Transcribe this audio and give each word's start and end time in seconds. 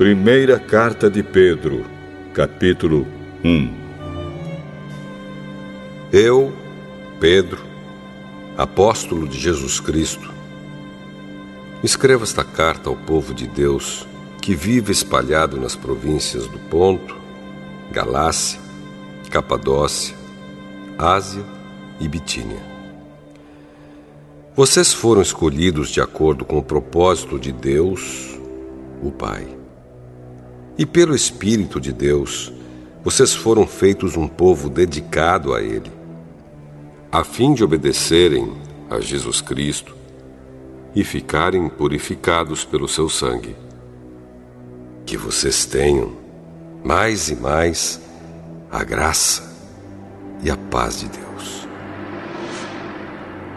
Primeira 0.00 0.58
Carta 0.58 1.10
de 1.10 1.22
Pedro, 1.22 1.84
capítulo 2.32 3.06
1 3.44 3.70
Eu, 6.10 6.54
Pedro, 7.20 7.58
apóstolo 8.56 9.28
de 9.28 9.38
Jesus 9.38 9.78
Cristo, 9.78 10.32
escrevo 11.84 12.24
esta 12.24 12.42
carta 12.42 12.88
ao 12.88 12.96
povo 12.96 13.34
de 13.34 13.46
Deus 13.46 14.08
que 14.40 14.54
vive 14.54 14.90
espalhado 14.90 15.60
nas 15.60 15.76
províncias 15.76 16.46
do 16.46 16.58
Ponto, 16.58 17.14
Galácia, 17.92 18.58
Capadócia, 19.30 20.16
Ásia 20.96 21.44
e 22.00 22.08
Bitínia. 22.08 22.62
Vocês 24.56 24.94
foram 24.94 25.20
escolhidos 25.20 25.90
de 25.90 26.00
acordo 26.00 26.46
com 26.46 26.56
o 26.56 26.64
propósito 26.64 27.38
de 27.38 27.52
Deus, 27.52 28.40
o 29.02 29.10
Pai. 29.10 29.59
E 30.80 30.86
pelo 30.86 31.14
Espírito 31.14 31.78
de 31.78 31.92
Deus, 31.92 32.50
vocês 33.04 33.34
foram 33.34 33.66
feitos 33.66 34.16
um 34.16 34.26
povo 34.26 34.70
dedicado 34.70 35.52
a 35.52 35.60
Ele, 35.60 35.92
a 37.12 37.22
fim 37.22 37.52
de 37.52 37.62
obedecerem 37.62 38.50
a 38.88 38.98
Jesus 38.98 39.42
Cristo 39.42 39.94
e 40.96 41.04
ficarem 41.04 41.68
purificados 41.68 42.64
pelo 42.64 42.88
seu 42.88 43.10
sangue. 43.10 43.54
Que 45.04 45.18
vocês 45.18 45.66
tenham, 45.66 46.12
mais 46.82 47.28
e 47.28 47.36
mais, 47.36 48.00
a 48.72 48.82
graça 48.82 49.54
e 50.42 50.50
a 50.50 50.56
paz 50.56 51.00
de 51.00 51.08
Deus. 51.08 51.68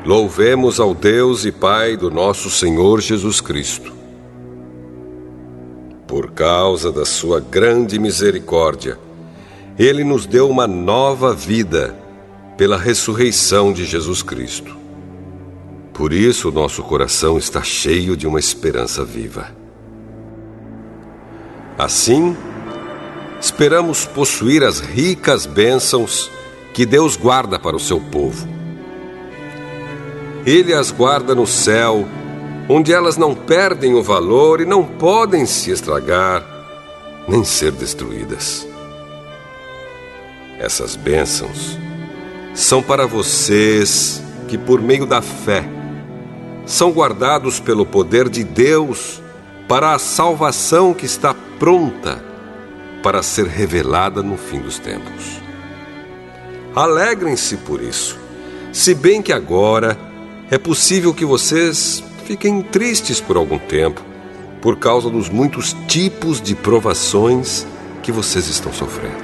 Louvemos 0.06 0.78
ao 0.78 0.94
Deus 0.94 1.46
e 1.46 1.54
Pai 1.54 1.96
do 1.96 2.12
nosso 2.12 2.50
Senhor 2.50 3.00
Jesus 3.00 3.40
Cristo 3.40 4.03
por 6.14 6.30
causa 6.30 6.92
da 6.92 7.08
sua 7.08 7.40
grande 7.40 7.98
misericórdia, 7.98 9.00
ele 9.80 10.04
nos 10.04 10.28
deu 10.28 10.48
uma 10.48 10.68
nova 10.68 11.34
vida 11.34 11.98
pela 12.56 12.78
ressurreição 12.78 13.74
de 13.74 13.84
Jesus 13.84 14.22
Cristo. 14.22 14.78
Por 15.92 16.14
isso, 16.14 16.52
nosso 16.52 16.84
coração 16.84 17.36
está 17.36 17.64
cheio 17.64 18.16
de 18.16 18.28
uma 18.28 18.40
esperança 18.40 19.04
viva. 19.04 19.50
Assim, 21.80 22.38
esperamos 23.42 24.06
possuir 24.06 24.64
as 24.64 24.80
ricas 24.80 25.48
bênçãos 25.48 26.30
que 26.76 26.86
Deus 26.86 27.18
guarda 27.18 27.58
para 27.58 27.76
o 27.76 27.80
seu 27.80 28.00
povo. 28.00 28.48
Ele 30.46 30.76
as 30.76 30.92
guarda 30.92 31.34
no 31.34 31.48
céu 31.48 32.08
onde 32.68 32.94
elas 32.94 33.18
não 33.18 33.36
perdem 33.36 33.94
o 33.94 34.04
valor 34.04 34.62
e 34.62 34.66
não 34.66 34.84
podem 34.84 35.46
se 35.46 35.72
estragar 35.72 36.44
nem 37.28 37.44
ser 37.44 37.72
destruídas. 37.72 38.68
Essas 40.60 40.96
bênçãos 40.96 41.78
são 42.54 42.82
para 42.82 43.06
vocês 43.06 44.22
que, 44.48 44.58
por 44.58 44.82
meio 44.82 45.06
da 45.06 45.22
fé, 45.22 45.64
são 46.66 46.92
guardados 46.92 47.60
pelo 47.60 47.86
poder 47.86 48.30
de 48.30 48.44
Deus 48.44 49.22
para 49.68 49.94
a 49.94 50.00
salvação 50.00 50.94
que 50.94 51.06
está 51.06 51.36
pronta 51.60 52.24
para 53.02 53.22
ser 53.22 53.48
revelada 53.48 54.24
no 54.24 54.38
fim 54.38 54.60
dos 54.60 54.80
tempos. 54.80 55.42
Alegrem-se 56.76 57.58
por 57.58 57.82
isso, 57.82 58.18
se 58.72 58.96
bem 58.96 59.22
que 59.22 59.34
agora 59.34 59.98
é 60.50 60.58
possível 60.58 61.14
que 61.14 61.26
vocês 61.26 62.04
fiquem 62.26 62.62
tristes 62.62 63.20
por 63.20 63.38
algum 63.38 63.60
tempo, 63.60 64.02
por 64.62 64.78
causa 64.78 65.10
dos 65.10 65.30
muitos 65.30 65.74
tipos 65.88 66.42
de 66.42 66.56
provações 66.56 67.66
que 68.02 68.12
vocês 68.12 68.48
estão 68.48 68.72
sofrendo. 68.72 69.24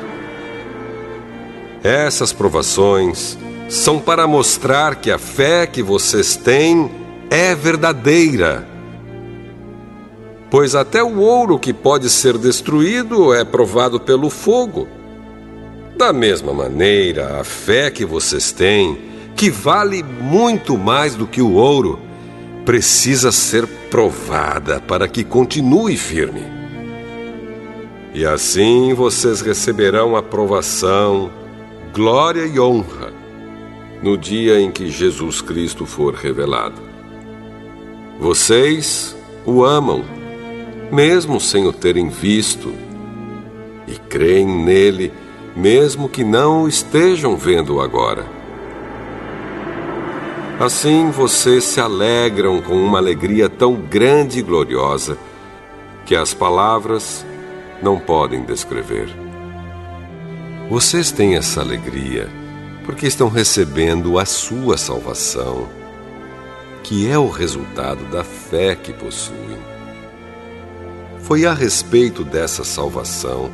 Essas 1.84 2.34
provações 2.34 3.38
são 3.70 4.00
para 4.00 4.28
mostrar 4.28 4.96
que 4.96 5.12
a 5.12 5.18
fé 5.18 5.66
que 5.66 5.82
vocês 5.82 6.36
têm 6.36 6.92
é 7.30 7.56
verdadeira. 7.56 8.68
Pois 10.50 10.76
até 10.76 11.04
o 11.04 11.20
ouro 11.20 11.60
que 11.60 11.72
pode 11.72 12.10
ser 12.10 12.38
destruído 12.38 13.34
é 13.34 13.46
provado 13.46 14.00
pelo 14.00 14.30
fogo. 14.30 14.88
Da 15.96 16.12
mesma 16.12 16.54
maneira, 16.54 17.40
a 17.40 17.44
fé 17.44 17.92
que 17.92 18.04
vocês 18.04 18.52
têm, 18.52 18.98
que 19.36 19.50
vale 19.50 20.02
muito 20.04 20.78
mais 20.78 21.14
do 21.14 21.28
que 21.28 21.42
o 21.42 21.54
ouro, 21.54 22.00
precisa 22.70 23.32
ser 23.32 23.66
provada 23.90 24.80
para 24.80 25.08
que 25.08 25.24
continue 25.24 25.98
firme. 25.98 26.44
E 28.14 28.24
assim 28.24 28.94
vocês 28.94 29.42
receberão 29.42 30.16
aprovação, 30.16 31.32
glória 31.92 32.46
e 32.46 32.60
honra 32.60 33.12
no 34.04 34.16
dia 34.16 34.60
em 34.60 34.70
que 34.70 34.88
Jesus 34.88 35.42
Cristo 35.42 35.88
for 35.88 36.14
revelado. 36.14 36.80
Vocês 38.20 39.18
o 39.48 39.66
amam, 39.66 40.06
mesmo 40.92 41.40
sem 41.40 41.66
o 41.66 41.74
terem 41.74 42.08
visto, 42.08 42.72
e 43.88 43.98
creem 43.98 44.46
nele, 44.46 45.12
mesmo 45.56 46.08
que 46.08 46.24
não 46.24 46.66
o 46.66 46.68
estejam 46.68 47.36
vendo 47.36 47.82
agora. 47.82 48.39
Assim 50.60 51.10
vocês 51.10 51.64
se 51.64 51.80
alegram 51.80 52.62
com 52.62 52.76
uma 52.76 52.98
alegria 52.98 53.48
tão 53.48 53.76
grande 53.76 54.40
e 54.40 54.42
gloriosa 54.42 55.18
que 56.06 56.14
as 56.14 56.34
palavras 56.34 57.26
não 57.82 57.98
podem 57.98 58.44
descrever. 58.44 59.08
Vocês 60.70 61.14
têm 61.14 61.38
essa 61.38 61.62
alegria 61.62 62.28
porque 62.84 63.08
estão 63.08 63.30
recebendo 63.30 64.20
a 64.20 64.26
sua 64.26 64.78
salvação, 64.78 65.70
que 66.84 67.10
é 67.10 67.18
o 67.18 67.30
resultado 67.30 68.04
da 68.12 68.26
fé 68.26 68.76
que 68.76 68.92
possuem. 68.92 69.58
Foi 71.22 71.46
a 71.46 71.54
respeito 71.54 72.26
dessa 72.26 72.66
salvação 72.66 73.50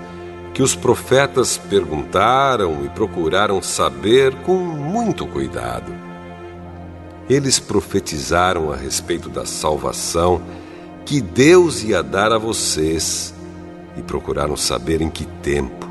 que 0.55 0.63
os 0.63 0.75
profetas 0.75 1.55
perguntaram 1.55 2.83
e 2.83 2.89
procuraram 2.89 3.61
saber 3.61 4.33
com 4.37 4.55
muito 4.55 5.27
cuidado 5.27 6.04
eles 7.29 7.59
profetizaram 7.59 8.71
a 8.71 8.75
respeito 8.75 9.29
da 9.29 9.45
salvação 9.45 10.41
que 11.05 11.21
Deus 11.21 11.83
ia 11.83 12.01
dar 12.01 12.31
a 12.31 12.37
vocês 12.37 13.33
e 13.97 14.01
procuraram 14.01 14.55
saber 14.55 15.01
em 15.01 15.09
que 15.09 15.25
tempo 15.25 15.89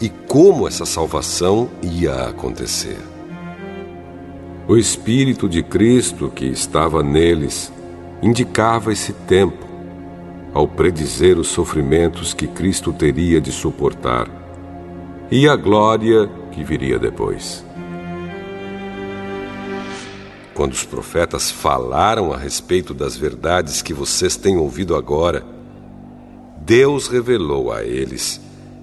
e 0.00 0.08
como 0.08 0.66
essa 0.66 0.84
salvação 0.84 1.68
ia 1.82 2.28
acontecer. 2.28 2.98
O 4.66 4.76
Espírito 4.76 5.48
de 5.48 5.62
Cristo 5.62 6.30
que 6.34 6.44
estava 6.44 7.02
neles 7.02 7.72
indicava 8.22 8.92
esse 8.92 9.12
tempo 9.12 9.66
ao 10.52 10.66
predizer 10.66 11.38
os 11.38 11.48
sofrimentos 11.48 12.34
que 12.34 12.46
Cristo 12.46 12.92
teria 12.92 13.40
de 13.40 13.52
suportar 13.52 14.28
e 15.30 15.48
a 15.48 15.56
glória 15.56 16.28
que 16.52 16.64
viria 16.64 16.98
depois. 16.98 17.64
Quando 20.58 20.72
os 20.72 20.82
profetas 20.82 21.52
falaram 21.52 22.32
a 22.32 22.36
respeito 22.36 22.92
das 22.92 23.16
verdades 23.16 23.80
que 23.80 23.94
vocês 23.94 24.34
têm 24.34 24.56
ouvido 24.56 24.96
agora, 24.96 25.46
Deus 26.62 27.06
revelou 27.06 27.70
a 27.70 27.84
eles 27.84 28.40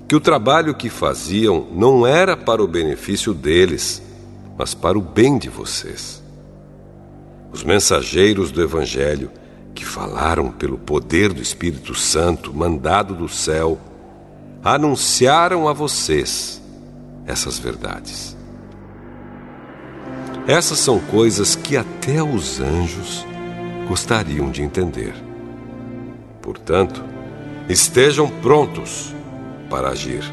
que 0.08 0.16
o 0.16 0.22
trabalho 0.22 0.74
que 0.74 0.90
faziam 0.90 1.68
não 1.74 2.08
era 2.08 2.38
para 2.38 2.64
o 2.64 2.68
benefício 2.68 3.34
deles, 3.34 4.02
mas 4.58 4.74
para 4.74 4.98
o 4.98 5.02
bem 5.02 5.38
de 5.38 5.50
vocês. 5.50 6.24
Os 7.52 7.62
mensageiros 7.62 8.52
do 8.52 8.64
Evangelho, 8.64 9.30
que 9.74 9.84
falaram 9.84 10.52
pelo 10.52 10.78
poder 10.78 11.34
do 11.34 11.42
Espírito 11.42 11.94
Santo 11.94 12.54
mandado 12.54 13.14
do 13.14 13.28
céu, 13.28 13.78
anunciaram 14.64 15.68
a 15.68 15.74
vocês 15.74 16.62
essas 17.28 17.60
verdades. 17.60 18.35
Essas 20.48 20.78
são 20.80 21.00
coisas 21.00 21.56
que 21.56 21.76
até 21.76 22.22
os 22.22 22.60
anjos 22.60 23.26
gostariam 23.88 24.52
de 24.52 24.62
entender. 24.62 25.14
Portanto, 26.42 27.04
estejam 27.68 28.30
prontos 28.30 29.14
para 29.70 29.90
agir. 29.90 30.24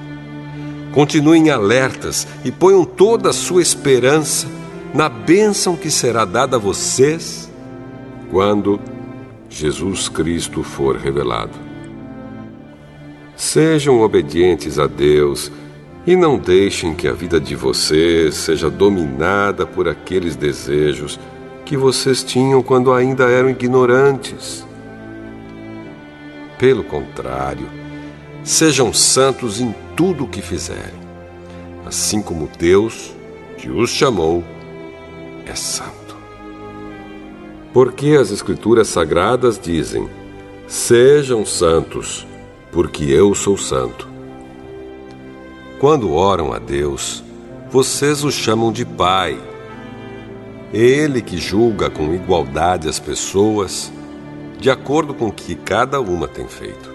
Continuem 0.93 1.49
alertas 1.49 2.27
e 2.45 2.53
ponham 2.53 2.85
toda 2.85 3.31
a 3.31 3.33
sua 3.33 3.63
esperança 3.63 4.47
na 4.93 5.09
bênção 5.09 5.75
que 5.75 5.91
será 5.91 6.27
dada 6.27 6.57
a 6.57 6.61
vocês 6.61 7.51
quando 8.31 8.79
Jesus 9.49 10.11
Cristo 10.11 10.63
for 10.63 10.97
revelado. 10.97 11.59
Sejam 13.35 14.01
obedientes 14.01 14.79
a 14.79 14.87
Deus 14.87 15.51
e 16.07 16.17
não 16.17 16.37
deixem 16.37 16.95
que 16.95 17.07
a 17.07 17.13
vida 17.13 17.41
de 17.41 17.55
vocês 17.55 18.35
seja 18.35 18.69
dominada 18.69 19.65
por 19.65 19.89
aqueles 19.89 20.35
desejos 20.35 21.19
que 21.65 21.77
vocês 21.77 22.25
tinham 22.25 22.63
quando 22.63 22.93
ainda 22.93 23.31
eram 23.31 23.49
ignorantes. 23.49 24.67
Pelo 26.59 26.83
contrário, 26.83 27.69
sejam 28.43 28.93
santos 28.93 29.61
em 29.61 29.75
tudo 29.97 30.25
o 30.25 30.29
que 30.29 30.43
fizerem, 30.43 31.01
assim 31.87 32.21
como 32.21 32.51
Deus, 32.59 33.15
que 33.57 33.71
os 33.71 33.91
chamou, 33.91 34.43
é 35.47 35.55
santo. 35.55 36.17
Porque 37.73 38.17
as 38.21 38.31
Escrituras 38.31 38.89
Sagradas 38.89 39.59
dizem: 39.59 40.09
Sejam 40.67 41.47
santos, 41.47 42.27
porque 42.71 43.05
eu 43.05 43.35
sou 43.35 43.57
santo. 43.57 44.12
Quando 45.83 46.15
oram 46.15 46.53
a 46.53 46.61
Deus, 46.61 47.25
vocês 47.69 48.23
o 48.23 48.31
chamam 48.31 48.71
de 48.71 48.85
Pai. 48.85 49.37
Ele 50.73 51.21
que 51.21 51.39
julga 51.39 51.91
com 51.91 52.15
igualdade 52.15 52.89
as 52.89 53.01
pessoas, 53.01 53.93
de 54.61 54.71
acordo 54.71 55.13
com 55.13 55.27
o 55.27 55.33
que 55.33 55.57
cada 55.57 56.01
uma 56.01 56.29
tem 56.29 56.47
feito. 56.47 56.89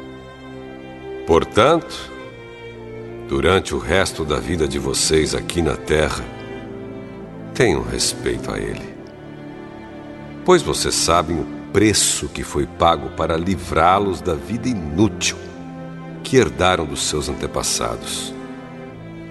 Portanto, 1.26 2.10
durante 3.28 3.76
o 3.76 3.78
resto 3.78 4.24
da 4.24 4.40
vida 4.40 4.66
de 4.66 4.80
vocês 4.80 5.36
aqui 5.36 5.62
na 5.62 5.76
Terra, 5.76 6.24
tenham 7.54 7.84
respeito 7.84 8.50
a 8.50 8.58
Ele. 8.58 8.96
Pois 10.46 10.62
vocês 10.62 10.96
sabem 10.96 11.38
o 11.38 11.46
preço 11.74 12.30
que 12.30 12.42
foi 12.42 12.66
pago 12.66 13.10
para 13.18 13.36
livrá-los 13.36 14.22
da 14.22 14.34
vida 14.34 14.70
inútil 14.70 15.36
que 16.24 16.38
herdaram 16.38 16.86
dos 16.86 17.06
seus 17.06 17.28
antepassados. 17.28 18.37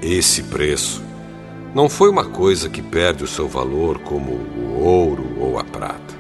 Esse 0.03 0.43
preço 0.45 1.03
não 1.75 1.89
foi 1.89 2.09
uma 2.09 2.25
coisa 2.25 2.69
que 2.69 2.81
perde 2.81 3.25
o 3.25 3.27
seu 3.27 3.49
valor 3.49 3.99
como 3.99 4.33
o 4.33 4.83
ouro 4.83 5.37
ou 5.39 5.59
a 5.59 5.65
prata. 5.65 6.15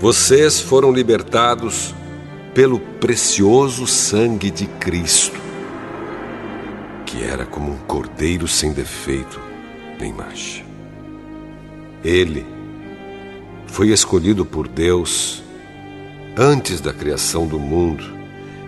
Vocês 0.00 0.60
foram 0.60 0.92
libertados 0.92 1.94
pelo 2.54 2.78
precioso 2.78 3.86
sangue 3.86 4.50
de 4.50 4.66
Cristo, 4.66 5.40
que 7.04 7.22
era 7.22 7.44
como 7.44 7.72
um 7.72 7.78
cordeiro 7.78 8.46
sem 8.46 8.72
defeito 8.72 9.40
nem 9.98 10.12
mancha. 10.12 10.64
Ele 12.04 12.46
foi 13.66 13.88
escolhido 13.88 14.44
por 14.44 14.68
Deus 14.68 15.42
antes 16.36 16.80
da 16.80 16.92
criação 16.92 17.46
do 17.46 17.58
mundo 17.58 18.04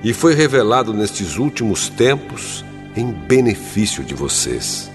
e 0.02 0.12
foi 0.12 0.34
revelado 0.34 0.92
nestes 0.92 1.36
últimos 1.36 1.88
tempos 1.88 2.64
em 2.96 3.12
benefício 3.12 4.02
de 4.04 4.14
vocês 4.14 4.90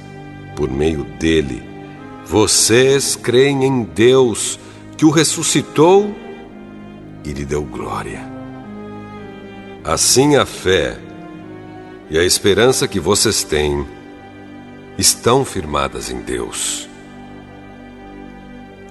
por 0.56 0.70
meio 0.70 1.04
dele. 1.04 1.64
Vocês 2.26 3.16
creem 3.16 3.66
em 3.66 3.84
Deus 3.84 4.60
que 4.98 5.06
o 5.06 5.10
ressuscitou 5.10 6.16
e 7.24 7.32
lhe 7.32 7.46
deu 7.46 7.64
glória. 7.64 8.22
Assim 9.84 10.36
a 10.36 10.46
fé 10.46 10.98
e 12.10 12.18
a 12.18 12.24
esperança 12.24 12.88
que 12.88 13.00
vocês 13.00 13.44
têm 13.44 13.86
estão 14.98 15.44
firmadas 15.44 16.10
em 16.10 16.22
Deus. 16.22 16.88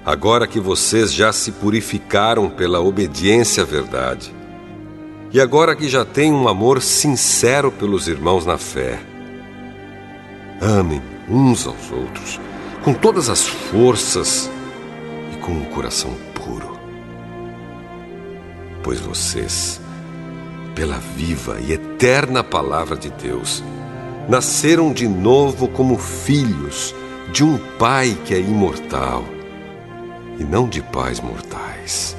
Agora 0.05 0.47
que 0.47 0.61
vocês 0.61 1.13
já 1.13 1.33
se 1.33 1.51
purificaram 1.53 2.51
pela 2.51 2.81
obediência 2.81 3.63
à 3.63 3.67
verdade, 3.67 4.35
e 5.35 5.41
agora 5.41 5.75
que 5.75 5.89
já 5.89 6.05
têm 6.05 6.33
um 6.33 6.47
amor 6.47 6.81
sincero 6.81 7.73
pelos 7.73 8.07
irmãos 8.07 8.47
na 8.47 8.57
fé, 8.57 9.01
amem 10.61 11.03
uns 11.29 11.67
aos 11.67 11.91
outros, 11.91 12.41
com 12.85 12.95
todas 12.95 13.29
as 13.29 13.45
forças 13.45 14.49
e 15.33 15.37
com 15.39 15.51
um 15.51 15.65
coração 15.65 16.15
puro. 16.35 16.79
Pois 18.85 19.01
vocês, 19.01 19.81
pela 20.73 20.99
viva 20.99 21.59
e 21.61 21.73
eterna 21.73 22.45
palavra 22.45 22.97
de 22.97 23.11
Deus, 23.11 23.61
nasceram 24.29 24.93
de 24.93 25.09
novo 25.09 25.67
como 25.67 25.99
filhos 25.99 26.95
de 27.33 27.43
um 27.43 27.59
Pai 27.77 28.17
que 28.25 28.35
é 28.35 28.39
imortal 28.39 29.25
e 30.39 30.45
não 30.45 30.69
de 30.69 30.81
pais 30.81 31.19
mortais. 31.19 32.17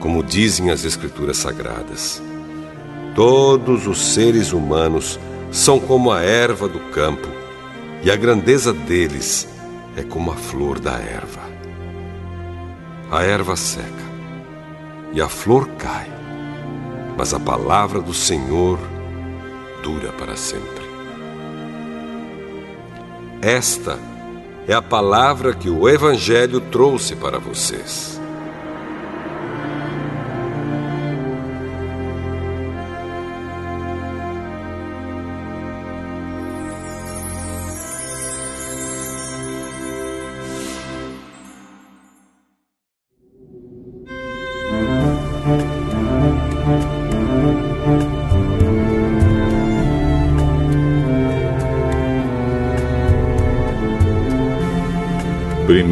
Como 0.00 0.22
dizem 0.22 0.70
as 0.70 0.84
Escrituras 0.84 1.38
Sagradas, 1.38 2.22
todos 3.14 3.86
os 3.86 3.98
seres 3.98 4.52
humanos 4.52 5.18
são 5.50 5.80
como 5.80 6.12
a 6.12 6.22
erva 6.22 6.68
do 6.68 6.78
campo 6.90 7.28
e 8.02 8.10
a 8.10 8.16
grandeza 8.16 8.72
deles 8.72 9.48
é 9.96 10.02
como 10.02 10.30
a 10.30 10.36
flor 10.36 10.78
da 10.78 10.92
erva. 10.92 11.40
A 13.10 13.24
erva 13.24 13.56
seca 13.56 14.08
e 15.12 15.20
a 15.20 15.28
flor 15.28 15.68
cai, 15.78 16.08
mas 17.16 17.34
a 17.34 17.40
palavra 17.40 18.00
do 18.00 18.14
Senhor 18.14 18.78
dura 19.82 20.12
para 20.12 20.36
sempre. 20.36 20.86
Esta 23.40 23.98
é 24.66 24.74
a 24.74 24.82
palavra 24.82 25.54
que 25.54 25.70
o 25.70 25.88
Evangelho 25.88 26.60
trouxe 26.60 27.16
para 27.16 27.38
vocês. 27.38 28.17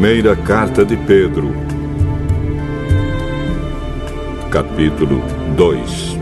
Primeira 0.07 0.37
Carta 0.37 0.85
de 0.85 0.95
Pedro, 0.95 1.53
capítulo 4.49 5.21
2 5.57 6.17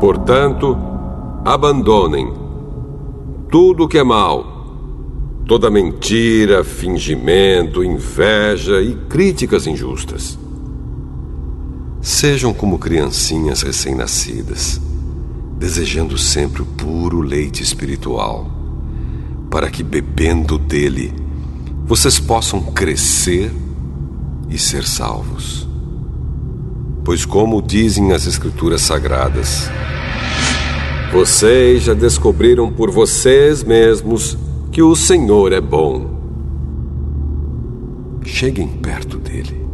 Portanto, 0.00 0.78
abandonem 1.44 2.32
tudo 3.50 3.82
o 3.82 3.88
que 3.88 3.98
é 3.98 4.04
mal, 4.04 4.68
toda 5.44 5.68
mentira, 5.72 6.62
fingimento, 6.62 7.82
inveja 7.82 8.80
e 8.80 8.94
críticas 9.08 9.66
injustas. 9.66 10.38
Sejam 12.00 12.54
como 12.54 12.78
criancinhas 12.78 13.62
recém-nascidas 13.62 14.91
desejando 15.62 16.18
sempre 16.18 16.60
o 16.60 16.64
puro 16.64 17.20
leite 17.20 17.62
espiritual, 17.62 18.50
para 19.48 19.70
que, 19.70 19.84
bebendo 19.84 20.58
dele, 20.58 21.14
vocês 21.86 22.18
possam 22.18 22.60
crescer 22.60 23.48
e 24.50 24.58
ser 24.58 24.84
salvos. 24.84 25.68
Pois, 27.04 27.24
como 27.24 27.62
dizem 27.62 28.10
as 28.10 28.26
Escrituras 28.26 28.82
Sagradas, 28.82 29.70
vocês 31.12 31.84
já 31.84 31.94
descobriram 31.94 32.72
por 32.72 32.90
vocês 32.90 33.62
mesmos 33.62 34.36
que 34.72 34.82
o 34.82 34.96
Senhor 34.96 35.52
é 35.52 35.60
bom. 35.60 36.10
Cheguem 38.24 38.66
perto 38.66 39.16
dele, 39.16 39.64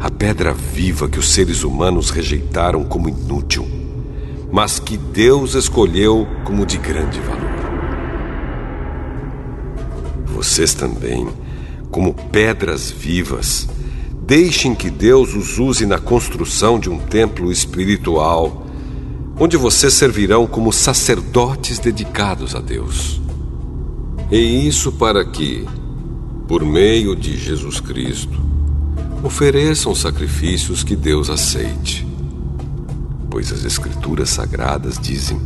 a 0.00 0.10
pedra 0.10 0.52
viva 0.52 1.08
que 1.08 1.20
os 1.20 1.32
seres 1.32 1.62
humanos 1.62 2.10
rejeitaram 2.10 2.82
como 2.82 3.08
inútil 3.08 3.83
mas 4.54 4.78
que 4.78 4.96
Deus 4.96 5.56
escolheu 5.56 6.28
como 6.44 6.64
de 6.64 6.78
grande 6.78 7.18
valor. 7.18 7.42
Vocês 10.26 10.72
também, 10.72 11.26
como 11.90 12.14
pedras 12.14 12.88
vivas, 12.88 13.68
deixem 14.24 14.72
que 14.72 14.90
Deus 14.90 15.34
os 15.34 15.58
use 15.58 15.84
na 15.86 15.98
construção 15.98 16.78
de 16.78 16.88
um 16.88 16.98
templo 16.98 17.50
espiritual, 17.50 18.64
onde 19.40 19.56
vocês 19.56 19.92
servirão 19.92 20.46
como 20.46 20.72
sacerdotes 20.72 21.80
dedicados 21.80 22.54
a 22.54 22.60
Deus. 22.60 23.20
E 24.30 24.68
isso 24.68 24.92
para 24.92 25.24
que, 25.24 25.66
por 26.46 26.64
meio 26.64 27.16
de 27.16 27.36
Jesus 27.36 27.80
Cristo, 27.80 28.40
ofereçam 29.20 29.96
sacrifícios 29.96 30.84
que 30.84 30.94
Deus 30.94 31.28
aceite 31.28 32.13
pois 33.34 33.50
as 33.50 33.64
Escrituras 33.64 34.30
Sagradas 34.30 34.96
dizem: 34.96 35.40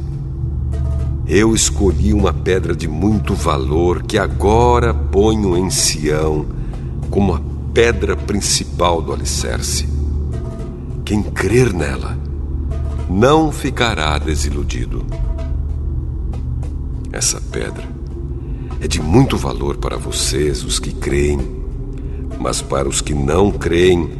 Eu 1.26 1.54
escolhi 1.54 2.12
uma 2.12 2.34
pedra 2.34 2.76
de 2.76 2.86
muito 2.86 3.34
valor 3.34 4.02
que 4.02 4.18
agora 4.18 4.92
ponho 4.92 5.56
em 5.56 5.70
Sião 5.70 6.44
como 7.08 7.32
a 7.32 7.40
pedra 7.72 8.14
principal 8.14 9.00
do 9.00 9.10
alicerce. 9.10 9.88
Quem 11.02 11.22
crer 11.22 11.72
nela 11.72 12.18
não 13.08 13.50
ficará 13.50 14.18
desiludido. 14.18 15.06
Essa 17.10 17.40
pedra 17.40 17.88
é 18.82 18.86
de 18.86 19.00
muito 19.00 19.38
valor 19.38 19.78
para 19.78 19.96
vocês, 19.96 20.62
os 20.62 20.78
que 20.78 20.92
creem. 20.92 21.40
Mas 22.38 22.60
para 22.60 22.86
os 22.86 23.00
que 23.00 23.14
não 23.14 23.50
creem, 23.50 24.10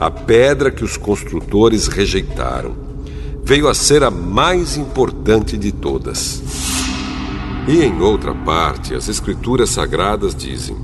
a 0.00 0.10
pedra 0.10 0.72
que 0.72 0.82
os 0.82 0.96
construtores 0.96 1.86
rejeitaram 1.86 2.85
veio 3.46 3.68
a 3.68 3.74
ser 3.74 4.02
a 4.02 4.10
mais 4.10 4.76
importante 4.76 5.56
de 5.56 5.70
todas. 5.70 6.42
E 7.68 7.80
em 7.80 8.02
outra 8.02 8.34
parte, 8.34 8.92
as 8.92 9.08
Escrituras 9.08 9.70
Sagradas 9.70 10.34
dizem: 10.34 10.76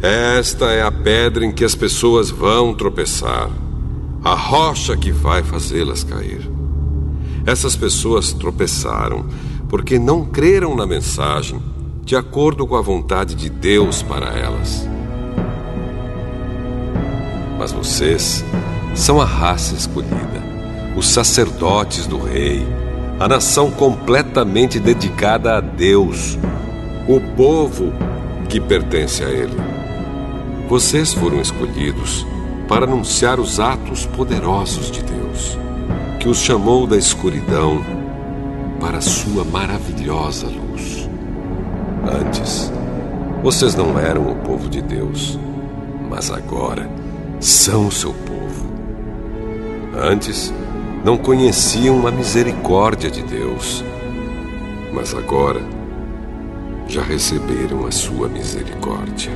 Esta 0.00 0.66
é 0.66 0.82
a 0.82 0.92
pedra 0.92 1.44
em 1.44 1.50
que 1.50 1.64
as 1.64 1.74
pessoas 1.74 2.30
vão 2.30 2.72
tropeçar, 2.72 3.50
a 4.22 4.34
rocha 4.34 4.96
que 4.96 5.10
vai 5.10 5.42
fazê-las 5.42 6.04
cair. 6.04 6.48
Essas 7.44 7.74
pessoas 7.74 8.32
tropeçaram 8.32 9.26
porque 9.68 9.98
não 9.98 10.24
creram 10.24 10.76
na 10.76 10.86
mensagem 10.86 11.60
de 12.04 12.14
acordo 12.14 12.68
com 12.68 12.76
a 12.76 12.80
vontade 12.80 13.34
de 13.34 13.50
Deus 13.50 14.00
para 14.00 14.26
elas. 14.26 14.88
Mas 17.58 17.72
vocês 17.72 18.44
são 18.94 19.20
a 19.20 19.24
raça 19.24 19.74
escolhida, 19.74 20.37
os 20.98 21.10
sacerdotes 21.10 22.08
do 22.08 22.18
Rei, 22.18 22.66
a 23.20 23.28
nação 23.28 23.70
completamente 23.70 24.80
dedicada 24.80 25.56
a 25.56 25.60
Deus, 25.60 26.36
o 27.06 27.20
povo 27.36 27.92
que 28.48 28.60
pertence 28.60 29.22
a 29.22 29.28
Ele. 29.28 29.56
Vocês 30.68 31.14
foram 31.14 31.40
escolhidos 31.40 32.26
para 32.66 32.84
anunciar 32.84 33.38
os 33.38 33.60
atos 33.60 34.06
poderosos 34.06 34.90
de 34.90 35.04
Deus, 35.04 35.56
que 36.18 36.28
os 36.28 36.38
chamou 36.38 36.84
da 36.84 36.96
escuridão 36.96 37.80
para 38.80 38.98
a 38.98 39.00
sua 39.00 39.44
maravilhosa 39.44 40.48
luz. 40.48 41.08
Antes, 42.12 42.72
vocês 43.40 43.76
não 43.76 43.96
eram 44.00 44.32
o 44.32 44.34
povo 44.34 44.68
de 44.68 44.82
Deus, 44.82 45.38
mas 46.10 46.28
agora 46.28 46.90
são 47.38 47.86
o 47.86 47.92
seu 47.92 48.12
povo. 48.12 48.66
Antes, 49.96 50.52
não 51.08 51.16
conheciam 51.16 52.06
a 52.06 52.10
misericórdia 52.10 53.10
de 53.10 53.22
Deus, 53.22 53.82
mas 54.92 55.14
agora 55.14 55.62
já 56.86 57.02
receberam 57.02 57.86
a 57.86 57.90
sua 57.90 58.28
misericórdia. 58.28 59.32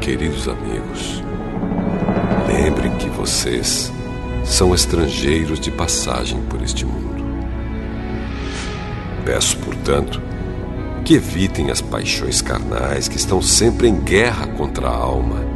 Queridos 0.00 0.46
amigos, 0.46 1.20
lembrem 2.46 2.96
que 2.96 3.08
vocês 3.08 3.92
são 4.44 4.72
estrangeiros 4.72 5.58
de 5.58 5.72
passagem 5.72 6.40
por 6.42 6.62
este 6.62 6.86
mundo. 6.86 7.24
Peço, 9.24 9.58
portanto, 9.58 10.22
que 11.04 11.14
evitem 11.14 11.72
as 11.72 11.80
paixões 11.80 12.40
carnais 12.40 13.08
que 13.08 13.16
estão 13.16 13.42
sempre 13.42 13.88
em 13.88 13.96
guerra 13.96 14.46
contra 14.46 14.86
a 14.86 14.94
alma. 14.94 15.51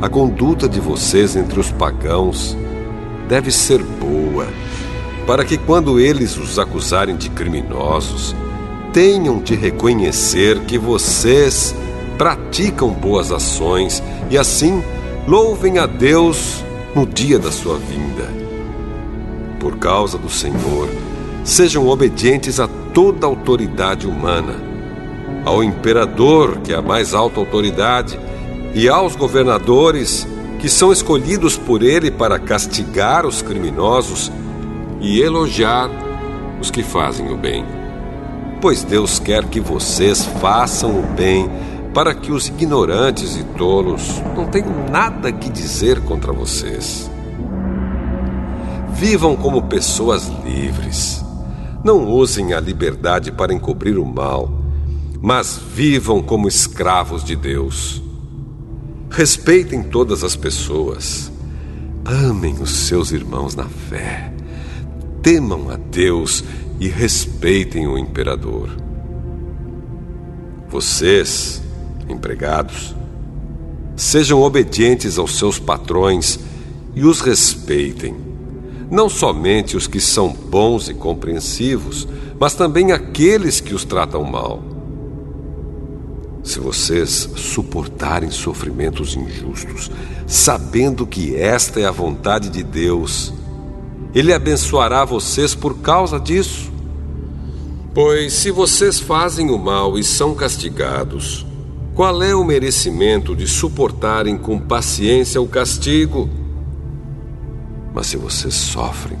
A 0.00 0.10
conduta 0.10 0.68
de 0.68 0.78
vocês 0.78 1.36
entre 1.36 1.58
os 1.58 1.72
pagãos 1.72 2.54
deve 3.26 3.50
ser 3.50 3.82
boa, 3.82 4.46
para 5.26 5.42
que 5.42 5.56
quando 5.56 5.98
eles 5.98 6.36
os 6.36 6.58
acusarem 6.58 7.16
de 7.16 7.30
criminosos, 7.30 8.36
tenham 8.92 9.38
de 9.38 9.54
reconhecer 9.54 10.60
que 10.60 10.76
vocês 10.76 11.74
praticam 12.18 12.90
boas 12.90 13.32
ações 13.32 14.02
e 14.30 14.36
assim 14.36 14.82
louvem 15.26 15.78
a 15.78 15.86
Deus 15.86 16.62
no 16.94 17.06
dia 17.06 17.38
da 17.38 17.50
sua 17.50 17.78
vinda. 17.78 18.28
Por 19.58 19.78
causa 19.78 20.18
do 20.18 20.28
Senhor, 20.28 20.90
sejam 21.42 21.88
obedientes 21.88 22.60
a 22.60 22.68
toda 22.92 23.26
autoridade 23.26 24.06
humana, 24.06 24.54
ao 25.44 25.64
imperador, 25.64 26.58
que 26.58 26.72
é 26.72 26.76
a 26.76 26.82
mais 26.82 27.14
alta 27.14 27.40
autoridade, 27.40 28.18
e 28.76 28.90
aos 28.90 29.16
governadores, 29.16 30.28
que 30.58 30.68
são 30.68 30.92
escolhidos 30.92 31.56
por 31.56 31.82
ele 31.82 32.10
para 32.10 32.38
castigar 32.38 33.24
os 33.24 33.40
criminosos 33.40 34.30
e 35.00 35.18
elogiar 35.18 35.88
os 36.60 36.70
que 36.70 36.82
fazem 36.82 37.32
o 37.32 37.38
bem. 37.38 37.64
Pois 38.60 38.84
Deus 38.84 39.18
quer 39.18 39.46
que 39.46 39.60
vocês 39.60 40.26
façam 40.42 40.90
o 40.90 41.02
bem 41.02 41.48
para 41.94 42.14
que 42.14 42.30
os 42.30 42.48
ignorantes 42.48 43.38
e 43.38 43.44
tolos 43.56 44.22
não 44.36 44.44
tenham 44.44 44.90
nada 44.90 45.32
que 45.32 45.48
dizer 45.48 46.02
contra 46.02 46.30
vocês. 46.30 47.10
Vivam 48.92 49.36
como 49.36 49.62
pessoas 49.62 50.30
livres 50.44 51.24
não 51.82 52.06
usem 52.06 52.52
a 52.52 52.60
liberdade 52.60 53.32
para 53.32 53.54
encobrir 53.54 53.96
o 53.96 54.04
mal, 54.04 54.50
mas 55.22 55.58
vivam 55.74 56.20
como 56.20 56.46
escravos 56.46 57.24
de 57.24 57.34
Deus. 57.34 58.04
Respeitem 59.10 59.82
todas 59.82 60.22
as 60.22 60.36
pessoas. 60.36 61.30
Amem 62.04 62.54
os 62.60 62.70
seus 62.70 63.12
irmãos 63.12 63.54
na 63.54 63.64
fé. 63.64 64.32
Temam 65.22 65.70
a 65.70 65.76
Deus 65.76 66.44
e 66.78 66.88
respeitem 66.88 67.86
o 67.86 67.98
imperador. 67.98 68.70
Vocês, 70.68 71.62
empregados, 72.08 72.94
sejam 73.96 74.42
obedientes 74.42 75.18
aos 75.18 75.38
seus 75.38 75.58
patrões 75.58 76.38
e 76.94 77.04
os 77.04 77.20
respeitem 77.20 78.26
não 78.90 79.08
somente 79.08 79.76
os 79.76 79.86
que 79.86 80.00
são 80.00 80.32
bons 80.32 80.88
e 80.88 80.94
compreensivos, 80.94 82.06
mas 82.38 82.54
também 82.54 82.92
aqueles 82.92 83.60
que 83.60 83.74
os 83.74 83.84
tratam 83.84 84.22
mal. 84.22 84.62
Se 86.46 86.60
vocês 86.60 87.28
suportarem 87.34 88.30
sofrimentos 88.30 89.16
injustos, 89.16 89.90
sabendo 90.28 91.04
que 91.04 91.34
esta 91.34 91.80
é 91.80 91.84
a 91.84 91.90
vontade 91.90 92.48
de 92.50 92.62
Deus, 92.62 93.34
Ele 94.14 94.32
abençoará 94.32 95.04
vocês 95.04 95.56
por 95.56 95.78
causa 95.78 96.20
disso. 96.20 96.70
Pois 97.92 98.32
se 98.32 98.52
vocês 98.52 99.00
fazem 99.00 99.50
o 99.50 99.58
mal 99.58 99.98
e 99.98 100.04
são 100.04 100.36
castigados, 100.36 101.44
qual 101.96 102.22
é 102.22 102.32
o 102.32 102.44
merecimento 102.44 103.34
de 103.34 103.48
suportarem 103.48 104.38
com 104.38 104.56
paciência 104.56 105.42
o 105.42 105.48
castigo? 105.48 106.30
Mas 107.92 108.06
se 108.06 108.16
vocês 108.16 108.54
sofrem 108.54 109.18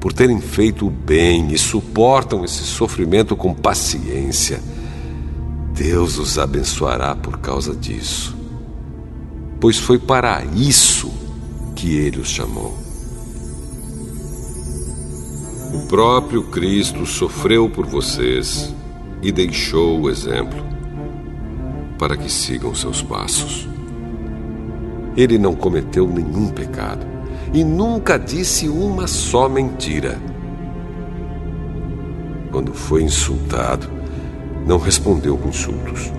por 0.00 0.14
terem 0.14 0.40
feito 0.40 0.86
o 0.86 0.90
bem 0.90 1.52
e 1.52 1.58
suportam 1.58 2.42
esse 2.46 2.62
sofrimento 2.62 3.36
com 3.36 3.52
paciência, 3.52 4.62
Deus 5.80 6.18
os 6.18 6.38
abençoará 6.38 7.16
por 7.16 7.38
causa 7.38 7.74
disso. 7.74 8.36
Pois 9.58 9.78
foi 9.78 9.98
para 9.98 10.44
isso 10.54 11.10
que 11.74 11.96
ele 11.96 12.20
os 12.20 12.28
chamou. 12.28 12.76
O 15.72 15.86
próprio 15.86 16.42
Cristo 16.42 17.06
sofreu 17.06 17.70
por 17.70 17.86
vocês 17.86 18.74
e 19.22 19.32
deixou 19.32 20.02
o 20.02 20.10
exemplo 20.10 20.62
para 21.98 22.14
que 22.14 22.30
sigam 22.30 22.74
seus 22.74 23.00
passos. 23.00 23.66
Ele 25.16 25.38
não 25.38 25.54
cometeu 25.54 26.06
nenhum 26.06 26.48
pecado 26.48 27.06
e 27.54 27.64
nunca 27.64 28.18
disse 28.18 28.68
uma 28.68 29.06
só 29.06 29.48
mentira. 29.48 30.20
Quando 32.52 32.74
foi 32.74 33.02
insultado, 33.02 33.99
não 34.70 34.78
respondeu 34.78 35.36
com 35.36 35.48
insultos. 35.48 36.12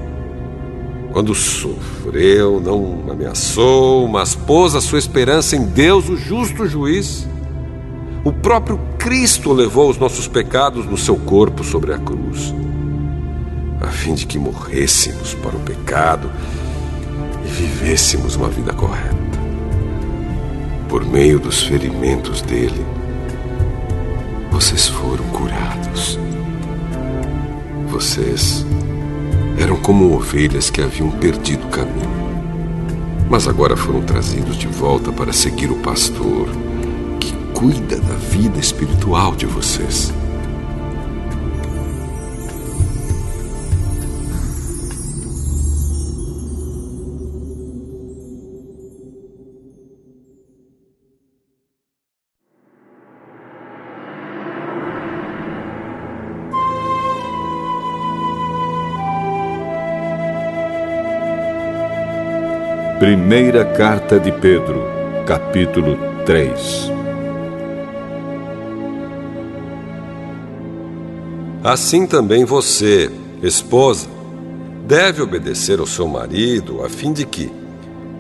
Quando 1.14 1.34
sofreu, 1.34 2.60
não 2.60 3.10
ameaçou, 3.10 4.10
mas 4.10 4.36
pôs 4.36 4.76
a 4.76 4.82
sua 4.82 5.00
esperança 5.00 5.56
em 5.56 5.64
Deus, 5.64 6.10
o 6.10 6.18
justo 6.18 6.68
juiz. 6.68 7.26
O 8.26 8.34
próprio 8.34 8.78
Cristo 9.00 9.54
levou 9.54 9.90
os 9.90 9.98
nossos 9.98 10.28
pecados 10.28 10.86
no 10.86 10.98
seu 10.98 11.16
corpo 11.16 11.64
sobre 11.64 11.94
a 11.94 11.98
cruz, 11.98 12.54
a 13.80 13.88
fim 13.88 14.16
de 14.16 14.26
que 14.26 14.38
morrêssemos 14.38 15.34
para 15.36 15.56
o 15.56 15.60
pecado 15.62 16.30
e 17.46 17.48
vivêssemos 17.48 18.36
uma 18.36 18.50
vida 18.50 18.74
correta 18.74 19.16
por 20.90 21.06
meio 21.06 21.40
dos 21.40 21.64
ferimentos 21.64 22.42
dele, 22.42 22.86
vocês 24.52 24.90
foram 24.90 25.24
curados. 25.30 26.20
Vocês 27.92 28.66
eram 29.60 29.76
como 29.76 30.16
ovelhas 30.16 30.70
que 30.70 30.82
haviam 30.82 31.12
perdido 31.12 31.68
o 31.68 31.70
caminho, 31.70 32.10
mas 33.30 33.50
agora 33.50 33.76
foram 33.76 34.02
trazidos 34.02 34.56
de 34.56 34.66
volta 34.66 35.12
para 35.12 35.34
seguir 35.34 35.70
o 35.70 35.76
pastor 35.76 36.48
que 37.20 37.34
cuida 37.54 37.98
da 37.98 38.16
vida 38.16 38.58
espiritual 38.60 39.36
de 39.36 39.46
vocês. 39.46 40.14
Primeira 63.32 63.64
Carta 63.64 64.20
de 64.20 64.30
Pedro, 64.30 64.84
capítulo 65.26 65.98
3 66.26 66.92
Assim 71.64 72.06
também 72.06 72.44
você, 72.44 73.10
esposa, 73.42 74.10
deve 74.86 75.22
obedecer 75.22 75.80
ao 75.80 75.88
seu 75.88 76.10
marido, 76.10 76.84
a 76.84 76.90
fim 76.90 77.14
de 77.14 77.26
que, 77.26 77.50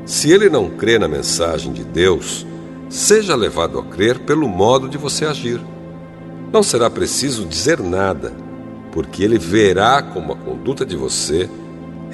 se 0.06 0.32
ele 0.32 0.50
não 0.50 0.70
crê 0.70 0.98
na 0.98 1.10
mensagem 1.10 1.74
de 1.74 1.84
Deus, 1.84 2.48
seja 2.90 3.36
levado 3.36 3.80
a 3.80 3.84
crer 3.84 4.18
pelo 4.20 4.48
modo 4.48 4.88
de 4.88 4.98
você 4.98 5.26
agir. 5.26 5.60
Não 6.54 6.64
será 6.64 6.90
preciso 6.90 7.46
dizer 7.46 7.82
nada, 7.82 8.32
porque 8.94 9.26
ele 9.26 9.38
verá 9.38 10.02
como 10.02 10.32
a 10.32 10.38
conduta 10.38 10.86
de 10.86 10.96
você 10.96 11.50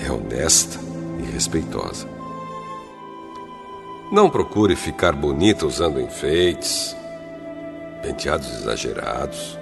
é 0.04 0.12
honesta 0.12 0.80
e 1.20 1.32
respeitosa. 1.32 2.17
Não 4.10 4.30
procure 4.30 4.74
ficar 4.74 5.12
bonita 5.12 5.66
usando 5.66 6.00
enfeites, 6.00 6.96
penteados 8.02 8.48
exagerados, 8.54 9.60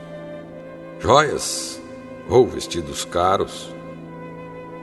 joias 1.00 1.82
ou 2.30 2.46
vestidos 2.46 3.04
caros. 3.04 3.74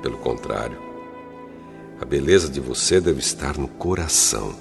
Pelo 0.03 0.19
contrário, 0.19 0.77
a 2.01 2.05
beleza 2.05 2.51
de 2.51 2.59
você 2.59 3.01
deve 3.01 3.21
estar 3.21 3.57
no 3.57 3.69
coração, 3.69 4.53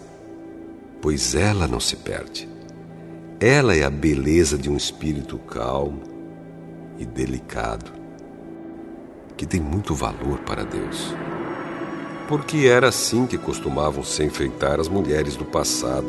pois 1.02 1.34
ela 1.34 1.68
não 1.68 1.80
se 1.80 1.96
perde. 1.96 2.48
Ela 3.40 3.76
é 3.76 3.84
a 3.84 3.90
beleza 3.90 4.56
de 4.56 4.70
um 4.70 4.78
espírito 4.78 5.40
calmo 5.40 6.04
e 7.00 7.06
delicado, 7.08 7.92
que 9.36 9.48
tem 9.48 9.60
muito 9.60 9.96
valor 9.96 10.38
para 10.46 10.64
Deus. 10.64 11.12
Porque 12.32 12.60
era 12.60 12.88
assim 12.88 13.28
que 13.28 13.38
costumavam 13.38 14.06
se 14.06 14.24
enfeitar 14.24 14.80
as 14.80 14.88
mulheres 14.88 15.36
do 15.36 15.44
passado, 15.44 16.08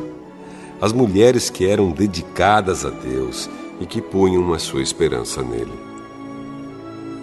as 0.80 0.92
mulheres 0.92 1.50
que 1.50 1.66
eram 1.66 1.90
dedicadas 1.90 2.86
a 2.86 2.90
Deus 2.90 3.50
e 3.80 3.86
que 3.86 4.00
punham 4.00 4.54
a 4.54 4.58
sua 4.60 4.82
esperança 4.82 5.42
nele. 5.42 5.72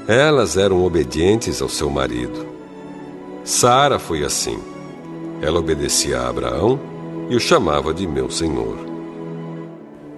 Elas 0.05 0.57
eram 0.57 0.83
obedientes 0.83 1.61
ao 1.61 1.69
seu 1.69 1.89
marido. 1.89 2.45
Sara 3.45 3.99
foi 3.99 4.25
assim. 4.25 4.59
Ela 5.41 5.59
obedecia 5.59 6.19
a 6.19 6.27
Abraão 6.27 6.77
e 7.29 7.37
o 7.37 7.39
chamava 7.39 7.93
de 7.93 8.05
meu 8.05 8.29
senhor. 8.29 8.75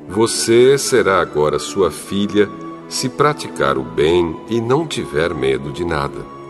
Você 0.09 0.75
será 0.79 1.21
agora 1.21 1.59
sua 1.59 1.91
filha 1.91 2.49
se 2.89 3.07
praticar 3.09 3.77
o 3.77 3.83
bem 3.83 4.35
e 4.49 4.59
não 4.59 4.87
tiver 4.87 5.35
medo 5.35 5.71
de 5.71 5.85
nada. 5.85 6.40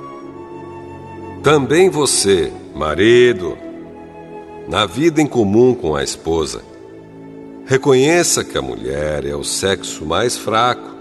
Também 1.43 1.89
você, 1.89 2.53
marido, 2.75 3.57
na 4.67 4.85
vida 4.85 5.19
em 5.19 5.25
comum 5.25 5.73
com 5.73 5.95
a 5.95 6.03
esposa, 6.03 6.61
reconheça 7.65 8.43
que 8.43 8.55
a 8.59 8.61
mulher 8.61 9.25
é 9.25 9.35
o 9.35 9.43
sexo 9.43 10.05
mais 10.05 10.37
fraco 10.37 10.95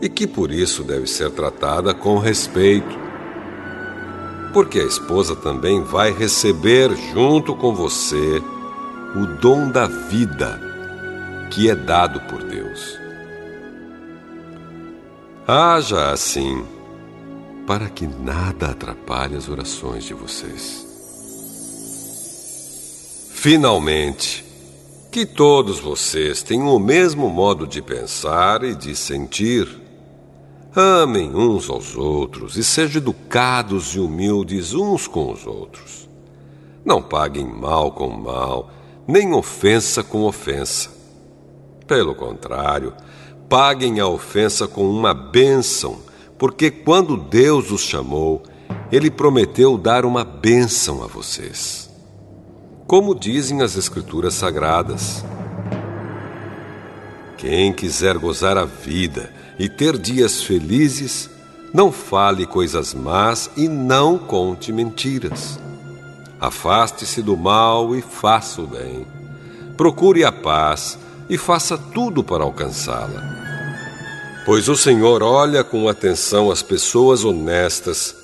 e 0.00 0.08
que 0.08 0.26
por 0.26 0.50
isso 0.50 0.82
deve 0.82 1.06
ser 1.06 1.30
tratada 1.30 1.92
com 1.92 2.16
respeito. 2.16 2.98
Porque 4.54 4.80
a 4.80 4.84
esposa 4.84 5.36
também 5.36 5.82
vai 5.82 6.10
receber 6.10 6.96
junto 7.12 7.54
com 7.54 7.74
você 7.74 8.42
o 9.14 9.26
dom 9.42 9.70
da 9.70 9.86
vida 9.86 10.58
que 11.50 11.68
é 11.68 11.74
dado 11.74 12.20
por 12.22 12.42
Deus. 12.42 12.98
Haja 15.46 16.12
assim, 16.12 16.64
para 17.66 17.88
que 17.88 18.06
nada 18.06 18.70
atrapalhe 18.70 19.36
as 19.36 19.48
orações 19.48 20.04
de 20.04 20.14
vocês. 20.14 20.86
Finalmente, 23.32 24.44
que 25.10 25.24
todos 25.24 25.80
vocês 25.80 26.42
tenham 26.42 26.74
o 26.74 26.78
mesmo 26.78 27.28
modo 27.28 27.66
de 27.66 27.80
pensar 27.80 28.62
e 28.62 28.74
de 28.74 28.94
sentir. 28.94 29.66
Amem 30.74 31.34
uns 31.34 31.70
aos 31.70 31.96
outros 31.96 32.56
e 32.56 32.62
sejam 32.62 33.00
educados 33.00 33.94
e 33.94 33.98
humildes 33.98 34.74
uns 34.74 35.08
com 35.08 35.32
os 35.32 35.46
outros. 35.46 36.06
Não 36.84 37.00
paguem 37.00 37.46
mal 37.46 37.92
com 37.92 38.08
mal, 38.10 38.70
nem 39.08 39.32
ofensa 39.32 40.02
com 40.02 40.24
ofensa. 40.24 40.90
Pelo 41.86 42.14
contrário, 42.14 42.92
paguem 43.48 44.00
a 44.00 44.06
ofensa 44.06 44.68
com 44.68 44.88
uma 44.88 45.14
bênção, 45.14 45.98
porque 46.38 46.70
quando 46.70 47.16
Deus 47.16 47.70
os 47.70 47.82
chamou, 47.82 48.42
Ele 48.90 49.10
prometeu 49.10 49.78
dar 49.78 50.04
uma 50.04 50.24
bênção 50.24 51.02
a 51.02 51.06
vocês. 51.06 51.90
Como 52.86 53.14
dizem 53.14 53.62
as 53.62 53.76
Escrituras 53.76 54.34
Sagradas, 54.34 55.24
quem 57.36 57.72
quiser 57.72 58.16
gozar 58.16 58.56
a 58.56 58.64
vida 58.64 59.32
e 59.58 59.68
ter 59.68 59.98
dias 59.98 60.42
felizes, 60.42 61.28
não 61.72 61.90
fale 61.90 62.46
coisas 62.46 62.94
más 62.94 63.50
e 63.56 63.68
não 63.68 64.18
conte 64.18 64.72
mentiras. 64.72 65.58
Afaste-se 66.40 67.22
do 67.22 67.36
mal 67.36 67.94
e 67.96 68.02
faça 68.02 68.62
o 68.62 68.66
bem. 68.66 69.06
Procure 69.76 70.24
a 70.24 70.32
paz 70.32 70.98
e 71.28 71.36
faça 71.36 71.76
tudo 71.76 72.22
para 72.22 72.44
alcançá-la. 72.44 73.45
Pois 74.46 74.68
o 74.68 74.76
Senhor 74.76 75.24
olha 75.24 75.64
com 75.64 75.88
atenção 75.88 76.52
as 76.52 76.62
pessoas 76.62 77.24
honestas 77.24 78.14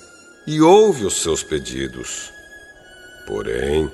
e 0.46 0.60
ouve 0.60 1.04
os 1.04 1.20
seus 1.20 1.42
pedidos. 1.42 2.30
Porém, 3.26 3.90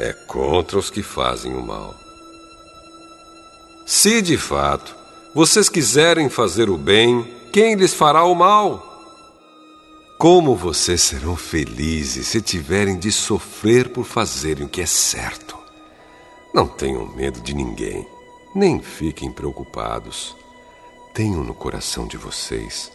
é 0.00 0.12
contra 0.12 0.76
os 0.76 0.90
que 0.90 1.00
fazem 1.00 1.54
o 1.54 1.62
mal. 1.64 1.94
Se 3.86 4.20
de 4.20 4.36
fato 4.36 4.96
vocês 5.32 5.68
quiserem 5.68 6.28
fazer 6.28 6.68
o 6.68 6.76
bem, 6.76 7.22
quem 7.52 7.76
lhes 7.76 7.94
fará 7.94 8.24
o 8.24 8.34
mal? 8.34 8.84
Como 10.18 10.56
vocês 10.56 11.02
serão 11.02 11.36
felizes 11.36 12.26
se 12.26 12.42
tiverem 12.42 12.98
de 12.98 13.12
sofrer 13.12 13.90
por 13.90 14.04
fazerem 14.04 14.66
o 14.66 14.68
que 14.68 14.80
é 14.80 14.86
certo? 14.86 15.56
Não 16.52 16.66
tenham 16.66 17.06
medo 17.14 17.40
de 17.40 17.54
ninguém, 17.54 18.04
nem 18.56 18.82
fiquem 18.82 19.30
preocupados. 19.30 20.34
Tenham 21.18 21.42
no 21.42 21.52
coração 21.52 22.06
de 22.06 22.16
vocês 22.16 22.92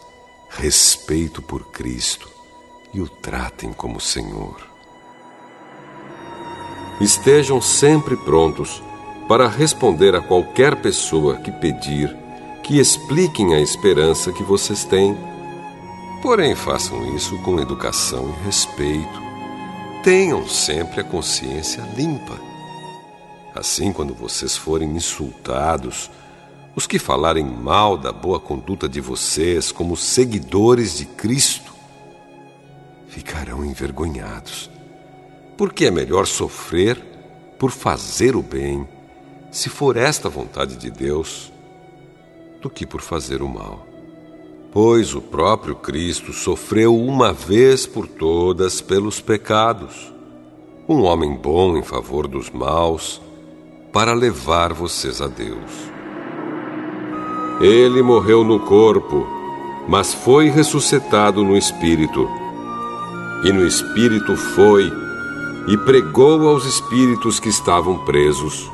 respeito 0.50 1.42
por 1.42 1.66
Cristo 1.72 2.30
e 2.94 3.02
o 3.02 3.10
tratem 3.10 3.74
como 3.74 4.00
Senhor. 4.00 4.66
Estejam 7.02 7.62
sempre 7.62 8.16
prontos 8.16 8.82
para 9.28 9.50
responder 9.50 10.16
a 10.16 10.22
qualquer 10.22 10.82
pessoa 10.82 11.36
que 11.42 11.52
pedir 11.52 12.16
que 12.64 12.80
expliquem 12.80 13.56
a 13.56 13.60
esperança 13.60 14.32
que 14.32 14.42
vocês 14.42 14.86
têm. 14.86 15.18
Porém, 16.22 16.56
façam 16.56 17.14
isso 17.18 17.38
com 17.40 17.60
educação 17.60 18.30
e 18.30 18.46
respeito. 18.46 19.22
Tenham 20.02 20.48
sempre 20.48 21.02
a 21.02 21.04
consciência 21.04 21.82
limpa 21.94 22.54
Assim, 23.56 23.94
quando 23.94 24.16
vocês 24.16 24.58
forem 24.58 24.90
insultados, 24.96 26.10
os 26.76 26.88
que 26.88 26.98
falarem 26.98 27.46
mal 27.46 27.98
da 27.98 28.12
boa 28.12 28.40
conduta 28.40 28.90
de 28.90 29.00
vocês 29.00 29.72
como 29.72 29.96
seguidores 29.96 30.98
de 30.98 31.06
Cristo 31.06 31.72
ficarão 33.08 33.64
envergonhados, 33.64 34.72
porque 35.56 35.86
é 35.86 35.92
melhor 35.92 36.26
sofrer 36.26 37.00
por 37.60 37.70
fazer 37.70 38.36
o 38.36 38.42
bem, 38.42 38.88
se 39.52 39.70
for 39.70 39.96
esta 39.96 40.28
vontade 40.28 40.76
de 40.76 40.90
Deus, 40.90 41.54
do 42.60 42.70
que 42.72 42.88
por 42.88 43.02
fazer 43.02 43.44
o 43.44 43.48
mal. 43.48 43.86
Pois 44.72 45.14
o 45.14 45.22
próprio 45.22 45.76
Cristo 45.76 46.34
sofreu 46.34 46.98
uma 46.98 47.32
vez 47.32 47.86
por 47.86 48.08
todas 48.08 48.82
pelos 48.82 49.22
pecados, 49.22 50.12
um 50.90 51.04
homem 51.04 51.36
bom 51.36 51.78
em 51.78 51.84
favor 51.84 52.28
dos 52.28 52.50
maus 52.50 53.22
para 53.92 54.14
levar 54.14 54.74
vocês 54.74 55.22
a 55.22 55.28
Deus. 55.28 55.93
Ele 57.62 58.02
morreu 58.02 58.44
no 58.44 58.60
corpo, 58.60 59.28
mas 59.88 60.14
foi 60.14 60.50
ressuscitado 60.50 61.44
no 61.44 61.56
espírito. 61.56 62.30
E 63.44 63.52
no 63.52 63.66
espírito 63.66 64.36
foi 64.36 64.92
e 65.68 65.78
pregou 65.78 66.48
aos 66.48 66.66
espíritos 66.66 67.40
que 67.40 67.50
estavam 67.50 68.00
presos. 68.00 68.70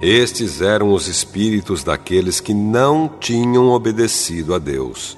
Estes 0.00 0.60
eram 0.60 0.92
os 0.92 1.06
espíritos 1.06 1.84
daqueles 1.84 2.40
que 2.40 2.52
não 2.52 3.08
tinham 3.08 3.68
obedecido 3.68 4.54
a 4.54 4.58
Deus, 4.58 5.16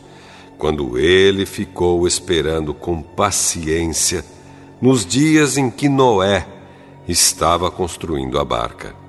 quando 0.59 0.99
ele 0.99 1.47
ficou 1.47 2.07
esperando 2.07 2.75
com 2.75 3.01
paciência 3.01 4.25
nos 4.81 5.07
dias 5.07 5.57
em 5.57 5.71
que 5.71 5.89
Noé 5.89 6.47
estava 7.09 7.71
construindo 7.71 8.39
a 8.39 8.45
barca. 8.45 9.04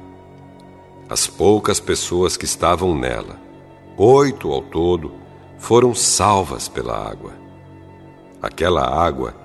As 1.08 1.28
poucas 1.28 1.80
pessoas 1.80 2.36
que 2.36 2.46
estavam 2.46 2.98
nela, 2.98 3.40
oito 3.96 4.52
ao 4.52 4.62
todo, 4.62 5.14
foram 5.60 5.94
salvas 5.94 6.68
pela 6.68 6.98
água. 6.98 7.34
Aquela 8.42 8.88
água 8.88 9.36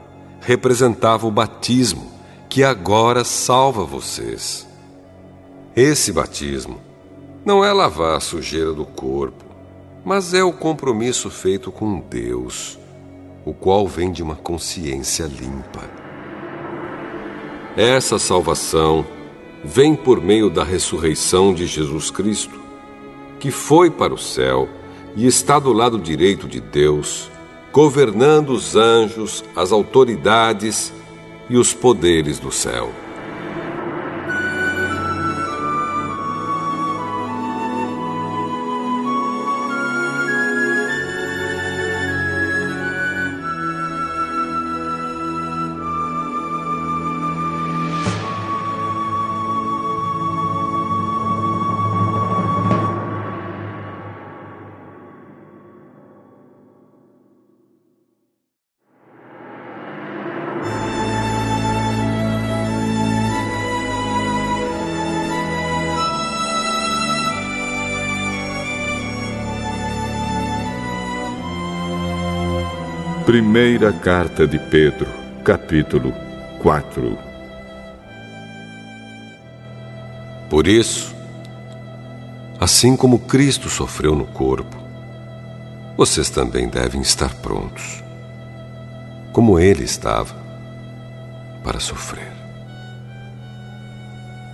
representava 0.40 1.26
o 1.26 1.30
batismo 1.30 2.10
que 2.48 2.64
agora 2.64 3.24
salva 3.24 3.84
vocês. 3.84 4.66
Esse 5.76 6.12
batismo 6.12 6.80
não 7.44 7.64
é 7.64 7.72
lavar 7.72 8.16
a 8.16 8.20
sujeira 8.20 8.72
do 8.72 8.84
corpo, 8.84 9.44
mas 10.04 10.32
é 10.32 10.42
o 10.42 10.52
compromisso 10.52 11.30
feito 11.30 11.70
com 11.70 12.00
Deus, 12.00 12.78
o 13.44 13.52
qual 13.52 13.86
vem 13.86 14.10
de 14.10 14.22
uma 14.22 14.34
consciência 14.34 15.24
limpa. 15.24 15.88
Essa 17.76 18.18
salvação 18.18 19.06
vem 19.64 19.94
por 19.94 20.20
meio 20.20 20.48
da 20.48 20.64
ressurreição 20.64 21.52
de 21.52 21.66
Jesus 21.66 22.10
Cristo, 22.10 22.58
que 23.38 23.50
foi 23.50 23.90
para 23.90 24.14
o 24.14 24.18
céu 24.18 24.68
e 25.16 25.26
está 25.26 25.58
do 25.58 25.72
lado 25.72 25.98
direito 25.98 26.48
de 26.48 26.60
Deus, 26.60 27.30
governando 27.72 28.50
os 28.50 28.76
anjos, 28.76 29.44
as 29.54 29.72
autoridades 29.72 30.92
e 31.48 31.56
os 31.56 31.72
poderes 31.72 32.38
do 32.38 32.50
céu. 32.50 32.90
Primeira 73.30 73.92
Carta 73.92 74.44
de 74.44 74.58
Pedro, 74.58 75.06
capítulo 75.44 76.12
4 76.60 77.16
Por 80.50 80.66
isso, 80.66 81.14
assim 82.58 82.96
como 82.96 83.20
Cristo 83.20 83.70
sofreu 83.70 84.16
no 84.16 84.26
corpo, 84.26 84.76
vocês 85.96 86.28
também 86.28 86.68
devem 86.68 87.02
estar 87.02 87.32
prontos, 87.36 88.02
como 89.32 89.60
Ele 89.60 89.84
estava, 89.84 90.34
para 91.62 91.78
sofrer. 91.78 92.32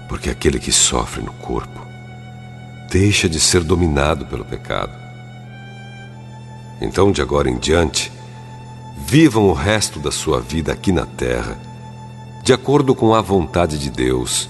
Porque 0.06 0.28
aquele 0.28 0.58
que 0.58 0.70
sofre 0.70 1.22
no 1.22 1.32
corpo 1.32 1.80
deixa 2.90 3.26
de 3.26 3.40
ser 3.40 3.64
dominado 3.64 4.26
pelo 4.26 4.44
pecado. 4.44 4.92
Então, 6.78 7.10
de 7.10 7.22
agora 7.22 7.48
em 7.48 7.56
diante, 7.56 8.12
Vivam 8.96 9.48
o 9.48 9.52
resto 9.52 9.98
da 10.00 10.10
sua 10.10 10.40
vida 10.40 10.72
aqui 10.72 10.90
na 10.90 11.04
terra, 11.04 11.58
de 12.42 12.52
acordo 12.52 12.94
com 12.94 13.14
a 13.14 13.20
vontade 13.20 13.78
de 13.78 13.90
Deus, 13.90 14.48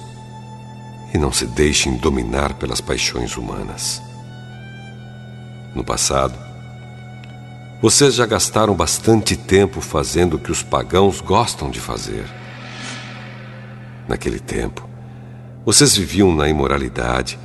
e 1.13 1.19
não 1.19 1.33
se 1.33 1.47
deixem 1.47 1.97
dominar 1.97 2.55
pelas 2.55 2.81
paixões 2.81 3.37
humanas. 3.37 4.03
No 5.75 5.83
passado, 5.83 6.39
vocês 7.81 8.15
já 8.15 8.27
gastaram 8.27 8.75
bastante 8.75 9.37
tempo 9.37 9.81
fazendo 9.81 10.35
o 10.35 10.39
que 10.39 10.53
os 10.53 10.63
pagãos 10.63 11.21
gostam 11.21 11.71
de 11.71 11.81
fazer. 11.81 12.25
Naquele 14.09 14.39
tempo, 14.39 14.89
vocês 15.65 15.97
viviam 15.97 16.35
na 16.35 16.49
imoralidade, 16.49 17.39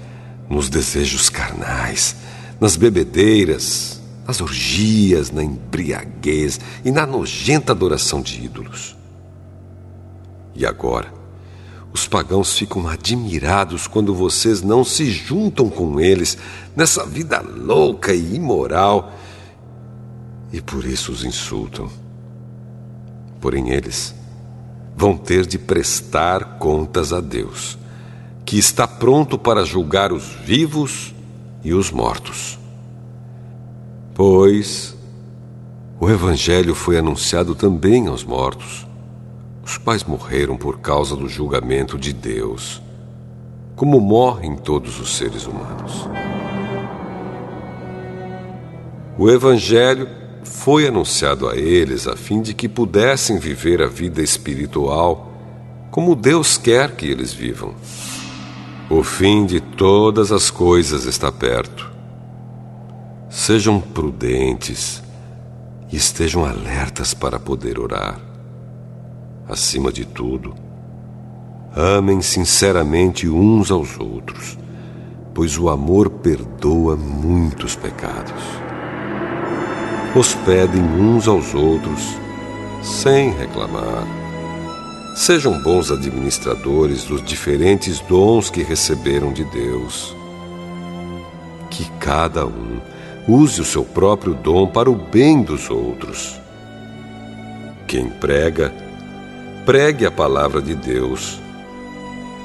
nos 0.49 0.69
desejos 0.69 1.29
carnais, 1.29 2.15
nas 2.59 2.75
bebedeiras, 2.75 4.00
nas 4.27 4.41
orgias, 4.41 5.31
na 5.31 5.43
embriaguez 5.43 6.59
e 6.85 6.91
na 6.91 7.05
nojenta 7.05 7.71
adoração 7.71 8.21
de 8.21 8.43
ídolos. 8.43 8.95
E 10.55 10.65
agora, 10.65 11.11
os 11.93 12.07
pagãos 12.07 12.57
ficam 12.57 12.87
admirados 12.87 13.87
quando 13.87 14.13
vocês 14.13 14.61
não 14.61 14.83
se 14.83 15.11
juntam 15.11 15.69
com 15.69 15.99
eles 15.99 16.37
nessa 16.75 17.05
vida 17.05 17.41
louca 17.41 18.13
e 18.13 18.35
imoral 18.35 19.13
e 20.51 20.61
por 20.61 20.85
isso 20.85 21.11
os 21.11 21.23
insultam. 21.23 21.89
Porém, 23.39 23.69
eles 23.69 24.13
vão 24.95 25.17
ter 25.17 25.45
de 25.45 25.57
prestar 25.57 26.57
contas 26.59 27.11
a 27.11 27.19
Deus, 27.19 27.77
que 28.45 28.57
está 28.57 28.87
pronto 28.87 29.37
para 29.37 29.65
julgar 29.65 30.11
os 30.11 30.25
vivos 30.45 31.13
e 31.63 31.73
os 31.73 31.89
mortos. 31.89 32.59
Pois 34.13 34.95
o 35.99 36.09
Evangelho 36.09 36.73
foi 36.73 36.97
anunciado 36.97 37.53
também 37.53 38.07
aos 38.07 38.23
mortos, 38.23 38.87
os 39.63 39.77
quais 39.77 40.03
morreram 40.03 40.57
por 40.57 40.79
causa 40.79 41.15
do 41.15 41.29
julgamento 41.29 41.97
de 41.97 42.11
Deus, 42.11 42.81
como 43.75 43.99
morrem 43.99 44.55
todos 44.55 44.99
os 44.99 45.15
seres 45.15 45.45
humanos. 45.45 46.09
O 49.17 49.29
Evangelho 49.29 50.07
foi 50.43 50.87
anunciado 50.87 51.47
a 51.47 51.55
eles 51.55 52.07
a 52.07 52.15
fim 52.15 52.41
de 52.41 52.53
que 52.53 52.67
pudessem 52.67 53.37
viver 53.37 53.81
a 53.81 53.87
vida 53.87 54.21
espiritual 54.21 55.31
como 55.91 56.15
Deus 56.15 56.57
quer 56.57 56.95
que 56.95 57.05
eles 57.05 57.31
vivam. 57.33 57.75
O 58.89 59.03
fim 59.03 59.45
de 59.45 59.59
todas 59.59 60.31
as 60.31 60.49
coisas 60.49 61.05
está 61.05 61.31
perto. 61.31 61.90
Sejam 63.31 63.79
prudentes 63.79 65.01
e 65.89 65.95
estejam 65.95 66.43
alertas 66.43 67.13
para 67.13 67.39
poder 67.39 67.79
orar. 67.79 68.19
Acima 69.47 69.89
de 69.89 70.03
tudo, 70.03 70.53
amem 71.73 72.21
sinceramente 72.21 73.29
uns 73.29 73.71
aos 73.71 73.97
outros, 73.97 74.57
pois 75.33 75.57
o 75.57 75.69
amor 75.69 76.09
perdoa 76.09 76.97
muitos 76.97 77.73
pecados. 77.73 78.43
Hospedem 80.13 80.83
uns 80.83 81.25
aos 81.25 81.53
outros 81.53 82.01
sem 82.83 83.31
reclamar. 83.31 84.05
Sejam 85.15 85.57
bons 85.63 85.89
administradores 85.89 87.05
dos 87.05 87.23
diferentes 87.23 88.01
dons 88.01 88.49
que 88.49 88.61
receberam 88.61 89.31
de 89.31 89.45
Deus. 89.45 90.13
Que 91.69 91.89
cada 91.91 92.45
um 92.45 92.81
use 93.27 93.61
o 93.61 93.65
seu 93.65 93.83
próprio 93.83 94.33
dom 94.33 94.67
para 94.67 94.89
o 94.89 94.95
bem 94.95 95.41
dos 95.41 95.69
outros. 95.69 96.39
Quem 97.87 98.09
prega, 98.09 98.73
pregue 99.65 100.05
a 100.05 100.11
palavra 100.11 100.61
de 100.61 100.75
Deus. 100.75 101.39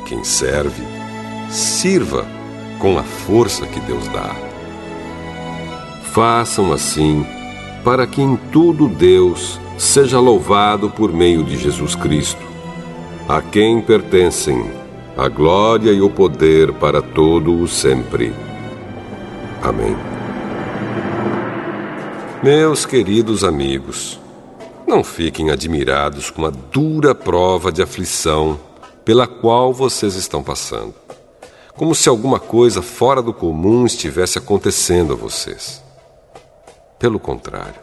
Quem 0.06 0.22
serve, 0.24 0.82
sirva 1.48 2.26
com 2.78 2.98
a 2.98 3.02
força 3.02 3.66
que 3.66 3.80
Deus 3.80 4.06
dá. 4.08 4.34
Façam 6.12 6.72
assim, 6.72 7.26
para 7.84 8.06
que 8.06 8.20
em 8.20 8.36
tudo 8.50 8.88
Deus 8.88 9.60
seja 9.78 10.18
louvado 10.18 10.88
por 10.88 11.12
meio 11.12 11.44
de 11.44 11.56
Jesus 11.56 11.94
Cristo, 11.94 12.44
a 13.28 13.40
quem 13.42 13.80
pertencem 13.80 14.70
a 15.16 15.28
glória 15.28 15.92
e 15.92 16.00
o 16.00 16.10
poder 16.10 16.72
para 16.74 17.00
todo 17.00 17.60
o 17.60 17.66
sempre. 17.66 18.32
Amém. 19.62 20.15
Meus 22.46 22.86
queridos 22.86 23.42
amigos, 23.42 24.20
não 24.86 25.02
fiquem 25.02 25.50
admirados 25.50 26.30
com 26.30 26.46
a 26.46 26.50
dura 26.50 27.12
prova 27.12 27.72
de 27.72 27.82
aflição 27.82 28.60
pela 29.04 29.26
qual 29.26 29.74
vocês 29.74 30.14
estão 30.14 30.44
passando, 30.44 30.94
como 31.74 31.92
se 31.92 32.08
alguma 32.08 32.38
coisa 32.38 32.80
fora 32.80 33.20
do 33.20 33.34
comum 33.34 33.84
estivesse 33.84 34.38
acontecendo 34.38 35.12
a 35.12 35.16
vocês. 35.16 35.82
Pelo 37.00 37.18
contrário, 37.18 37.80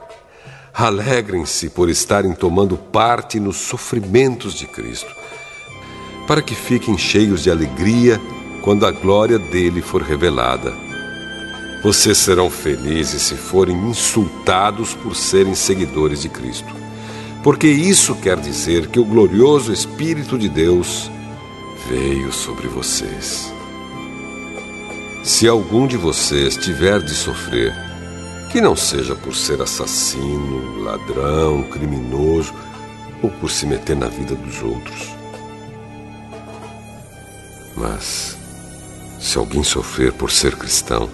alegrem-se 0.74 1.70
por 1.70 1.90
estarem 1.90 2.32
tomando 2.32 2.78
parte 2.78 3.42
nos 3.42 3.58
sofrimentos 3.58 4.54
de 4.54 4.66
Cristo, 4.66 5.14
para 6.26 6.42
que 6.42 6.56
fiquem 6.56 6.98
cheios 6.98 7.44
de 7.44 7.52
alegria 7.52 8.18
quando 8.64 8.86
a 8.86 8.92
glória 8.92 9.38
dele 9.38 9.82
for 9.82 10.02
revelada 10.02 10.93
vocês 11.84 12.18
serão 12.18 12.50
felizes 12.50 13.24
se 13.24 13.36
forem 13.36 13.76
insultados 13.90 14.94
por 14.94 15.18
serem 15.18 15.54
seguidores 15.54 16.22
de 16.22 16.30
Cristo. 16.30 16.74
Porque 17.44 17.68
isso 17.68 18.16
quer 18.16 18.40
dizer 18.40 18.88
que 18.88 19.02
o 19.02 19.04
glorioso 19.04 19.74
Espírito 19.74 20.40
de 20.40 20.48
Deus 20.48 21.12
veio 21.90 22.32
sobre 22.32 22.70
vocês. 22.70 23.52
Se 25.26 25.46
algum 25.46 25.86
de 25.86 25.98
vocês 25.98 26.56
tiver 26.56 27.02
de 27.02 27.14
sofrer, 27.14 27.76
que 28.50 28.62
não 28.62 28.78
seja 28.78 29.14
por 29.14 29.36
ser 29.36 29.62
assassino, 29.62 30.84
ladrão, 30.84 31.64
criminoso 31.64 32.54
ou 33.22 33.30
por 33.30 33.52
se 33.52 33.66
meter 33.66 33.98
na 33.98 34.08
vida 34.08 34.36
dos 34.36 34.64
outros. 34.64 35.10
Mas, 37.76 38.38
se 39.20 39.38
alguém 39.38 39.64
sofrer 39.64 40.14
por 40.14 40.32
ser 40.32 40.56
cristão, 40.56 41.10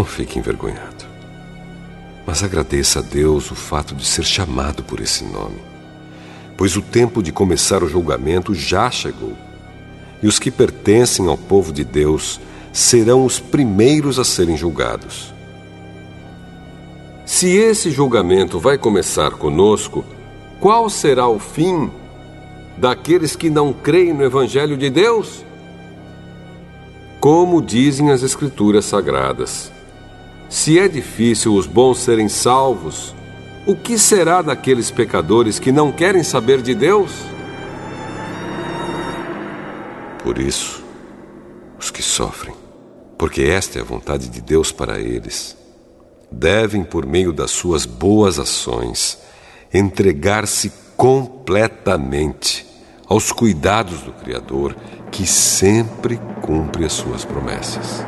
não 0.00 0.04
fique 0.06 0.38
envergonhado. 0.38 1.04
Mas 2.26 2.42
agradeça 2.42 3.00
a 3.00 3.02
Deus 3.02 3.50
o 3.50 3.54
fato 3.54 3.94
de 3.94 4.06
ser 4.06 4.24
chamado 4.24 4.82
por 4.82 4.98
esse 4.98 5.24
nome, 5.24 5.60
pois 6.56 6.74
o 6.74 6.80
tempo 6.80 7.22
de 7.22 7.30
começar 7.30 7.82
o 7.82 7.88
julgamento 7.88 8.54
já 8.54 8.90
chegou, 8.90 9.36
e 10.22 10.26
os 10.26 10.38
que 10.38 10.50
pertencem 10.50 11.26
ao 11.26 11.36
povo 11.36 11.70
de 11.70 11.84
Deus 11.84 12.40
serão 12.72 13.26
os 13.26 13.38
primeiros 13.38 14.18
a 14.18 14.24
serem 14.24 14.56
julgados. 14.56 15.34
Se 17.26 17.48
esse 17.48 17.90
julgamento 17.90 18.58
vai 18.58 18.78
começar 18.78 19.32
conosco, 19.32 20.02
qual 20.58 20.88
será 20.88 21.28
o 21.28 21.38
fim 21.38 21.90
daqueles 22.78 23.36
que 23.36 23.50
não 23.50 23.70
creem 23.70 24.14
no 24.14 24.24
Evangelho 24.24 24.78
de 24.78 24.88
Deus? 24.88 25.44
Como 27.20 27.60
dizem 27.60 28.10
as 28.10 28.22
Escrituras 28.22 28.86
Sagradas, 28.86 29.70
se 30.50 30.80
é 30.80 30.88
difícil 30.88 31.54
os 31.54 31.64
bons 31.64 31.98
serem 31.98 32.28
salvos, 32.28 33.14
o 33.64 33.76
que 33.76 33.96
será 33.96 34.42
daqueles 34.42 34.90
pecadores 34.90 35.60
que 35.60 35.70
não 35.70 35.92
querem 35.92 36.24
saber 36.24 36.60
de 36.60 36.74
Deus? 36.74 37.12
Por 40.24 40.38
isso, 40.38 40.82
os 41.78 41.90
que 41.90 42.02
sofrem, 42.02 42.54
porque 43.16 43.42
esta 43.42 43.78
é 43.78 43.80
a 43.80 43.84
vontade 43.84 44.28
de 44.28 44.40
Deus 44.40 44.72
para 44.72 44.98
eles, 44.98 45.56
devem, 46.30 46.82
por 46.82 47.06
meio 47.06 47.32
das 47.32 47.52
suas 47.52 47.86
boas 47.86 48.40
ações, 48.40 49.18
entregar-se 49.72 50.72
completamente 50.96 52.66
aos 53.06 53.30
cuidados 53.30 54.00
do 54.00 54.12
Criador, 54.12 54.76
que 55.12 55.26
sempre 55.26 56.20
cumpre 56.42 56.84
as 56.84 56.92
suas 56.92 57.24
promessas. 57.24 58.04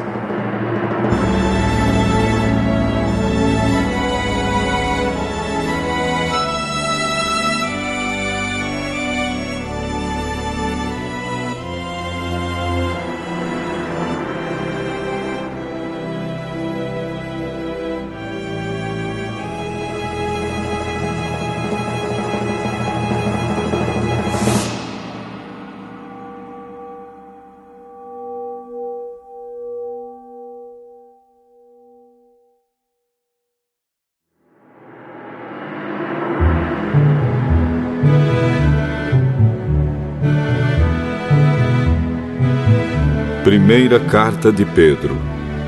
Primeira 43.53 44.01
Carta 44.01 44.51
de 44.51 44.65
Pedro, 44.65 45.15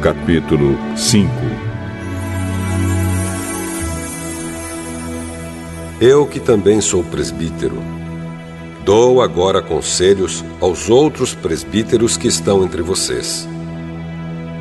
capítulo 0.01 0.75
5 0.97 1.31
Eu 6.01 6.27
que 6.27 6.41
também 6.41 6.81
sou 6.81 7.05
presbítero, 7.05 7.77
dou 8.87 9.21
agora 9.21 9.61
conselhos 9.61 10.43
aos 10.63 10.89
outros 10.89 11.35
presbíteros 11.35 12.17
que 12.17 12.27
estão 12.27 12.65
entre 12.65 12.81
vocês. 12.81 13.47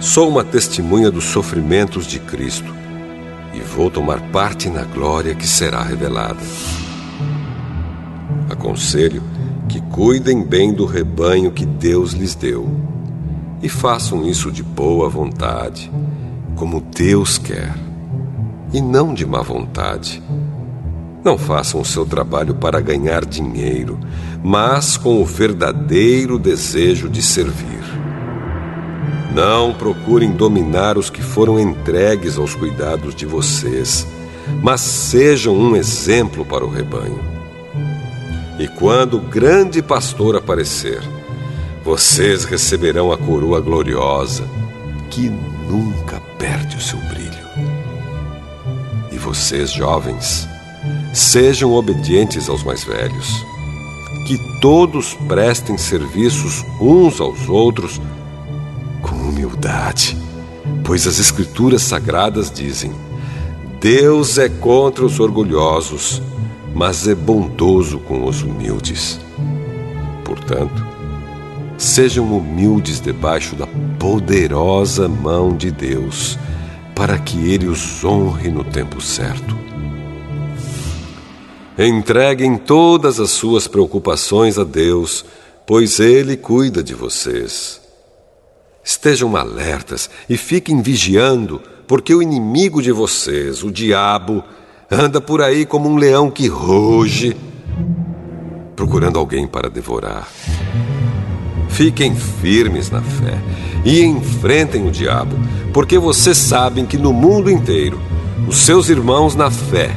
Sou 0.01 0.27
uma 0.27 0.43
testemunha 0.43 1.09
dos 1.09 1.23
sofrimentos 1.23 2.05
de 2.05 2.19
Cristo 2.19 2.75
e 3.53 3.61
vou 3.61 3.89
tomar 3.89 4.19
parte 4.33 4.69
na 4.69 4.83
glória 4.83 5.33
que 5.33 5.47
será 5.47 5.81
revelada. 5.81 6.43
Aconselho 8.49 9.23
que 9.69 9.79
cuidem 9.79 10.43
bem 10.43 10.73
do 10.73 10.85
rebanho 10.85 11.53
que 11.53 11.65
Deus 11.65 12.11
lhes 12.11 12.35
deu 12.35 12.92
e 13.63 13.69
façam 13.69 14.27
isso 14.27 14.51
de 14.51 14.61
boa 14.61 15.07
vontade, 15.07 15.89
como 16.57 16.81
Deus 16.81 17.37
quer, 17.37 17.73
e 18.73 18.81
não 18.81 19.13
de 19.13 19.25
má 19.25 19.41
vontade. 19.41 20.21
Não 21.23 21.37
façam 21.37 21.79
o 21.79 21.85
seu 21.85 22.05
trabalho 22.05 22.55
para 22.55 22.81
ganhar 22.81 23.23
dinheiro, 23.23 23.97
mas 24.43 24.97
com 24.97 25.21
o 25.21 25.25
verdadeiro 25.25 26.37
desejo 26.37 27.07
de 27.07 27.21
servir. 27.21 27.81
Não 29.33 29.73
procurem 29.73 30.31
dominar 30.31 30.97
os 30.97 31.09
que 31.09 31.21
foram 31.21 31.57
entregues 31.57 32.37
aos 32.37 32.53
cuidados 32.53 33.15
de 33.15 33.25
vocês, 33.25 34.05
mas 34.61 34.81
sejam 34.81 35.55
um 35.55 35.73
exemplo 35.73 36.43
para 36.43 36.65
o 36.65 36.69
rebanho. 36.69 37.23
E 38.59 38.67
quando 38.67 39.17
o 39.17 39.21
grande 39.21 39.81
pastor 39.81 40.35
aparecer, 40.35 41.01
vocês 41.83 42.45
receberão 42.45 43.11
a 43.11 43.17
coroa 43.17 43.59
gloriosa 43.59 44.47
que 45.09 45.29
nunca 45.29 46.21
perde 46.39 46.77
o 46.77 46.81
seu 46.81 46.97
brilho. 46.99 47.33
E 49.11 49.17
vocês, 49.17 49.71
jovens, 49.71 50.47
sejam 51.13 51.73
obedientes 51.73 52.47
aos 52.47 52.63
mais 52.63 52.83
velhos. 52.83 53.45
Que 54.25 54.37
todos 54.61 55.13
prestem 55.27 55.77
serviços 55.77 56.63
uns 56.79 57.19
aos 57.19 57.49
outros 57.49 57.99
com 59.01 59.15
humildade, 59.15 60.17
pois 60.85 61.05
as 61.05 61.19
Escrituras 61.19 61.81
sagradas 61.81 62.49
dizem: 62.49 62.93
Deus 63.81 64.37
é 64.37 64.47
contra 64.47 65.05
os 65.05 65.19
orgulhosos, 65.19 66.21
mas 66.73 67.05
é 67.05 67.13
bondoso 67.13 67.99
com 67.99 68.25
os 68.25 68.41
humildes. 68.41 69.19
Portanto, 70.23 70.92
Sejam 71.83 72.35
humildes 72.35 73.01
debaixo 73.01 73.57
da 73.57 73.67
poderosa 73.99 75.09
mão 75.09 75.55
de 75.55 75.69
Deus, 75.69 76.39
para 76.95 77.19
que 77.19 77.51
Ele 77.51 77.67
os 77.67 78.05
honre 78.05 78.49
no 78.49 78.63
tempo 78.63 79.01
certo. 79.01 79.53
Entreguem 81.77 82.57
todas 82.57 83.19
as 83.19 83.31
suas 83.31 83.67
preocupações 83.67 84.57
a 84.57 84.63
Deus, 84.63 85.25
pois 85.67 85.99
Ele 85.99 86.37
cuida 86.37 86.81
de 86.81 86.95
vocês. 86.95 87.81
Estejam 88.81 89.35
alertas 89.35 90.09
e 90.29 90.37
fiquem 90.37 90.81
vigiando, 90.81 91.61
porque 91.85 92.15
o 92.15 92.21
inimigo 92.21 92.81
de 92.81 92.93
vocês, 92.93 93.61
o 93.61 93.69
diabo, 93.69 94.41
anda 94.89 95.19
por 95.19 95.41
aí 95.41 95.65
como 95.65 95.89
um 95.89 95.97
leão 95.97 96.31
que 96.31 96.47
ruge, 96.47 97.35
procurando 98.73 99.19
alguém 99.19 99.45
para 99.45 99.69
devorar. 99.69 100.29
Fiquem 101.73 102.15
firmes 102.15 102.91
na 102.91 103.01
fé 103.01 103.35
e 103.83 104.03
enfrentem 104.03 104.87
o 104.87 104.91
diabo, 104.91 105.35
porque 105.73 105.97
vocês 105.97 106.37
sabem 106.37 106.85
que 106.85 106.99
no 106.99 107.11
mundo 107.11 107.49
inteiro 107.49 107.99
os 108.47 108.57
seus 108.57 108.89
irmãos 108.89 109.35
na 109.35 109.49
fé 109.49 109.89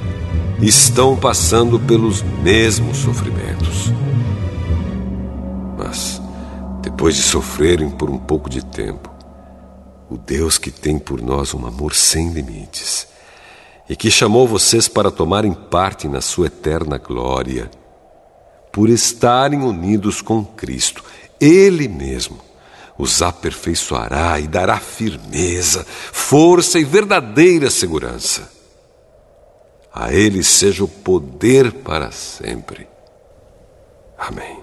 estão 0.60 1.14
passando 1.14 1.78
pelos 1.78 2.22
mesmos 2.42 2.96
sofrimentos. 2.96 3.92
Mas, 5.76 6.20
depois 6.80 7.14
de 7.14 7.22
sofrerem 7.22 7.90
por 7.90 8.08
um 8.08 8.18
pouco 8.18 8.48
de 8.48 8.64
tempo, 8.64 9.10
o 10.08 10.16
Deus 10.16 10.56
que 10.56 10.70
tem 10.70 10.98
por 10.98 11.20
nós 11.20 11.52
um 11.52 11.66
amor 11.66 11.94
sem 11.94 12.30
limites 12.30 13.06
e 13.86 13.94
que 13.94 14.10
chamou 14.10 14.48
vocês 14.48 14.88
para 14.88 15.10
tomarem 15.10 15.52
parte 15.52 16.08
na 16.08 16.22
sua 16.22 16.46
eterna 16.46 16.96
glória, 16.96 17.70
por 18.72 18.88
estarem 18.88 19.62
unidos 19.62 20.22
com 20.22 20.42
Cristo, 20.42 21.04
ele 21.40 21.88
mesmo 21.88 22.46
os 22.98 23.20
aperfeiçoará 23.20 24.40
e 24.40 24.46
dará 24.46 24.78
firmeza, 24.78 25.84
força 25.86 26.78
e 26.78 26.84
verdadeira 26.84 27.70
segurança. 27.70 28.50
A 29.92 30.12
Ele 30.12 30.42
seja 30.42 30.84
o 30.84 30.88
poder 30.88 31.72
para 31.72 32.10
sempre. 32.10 32.86
Amém. 34.18 34.60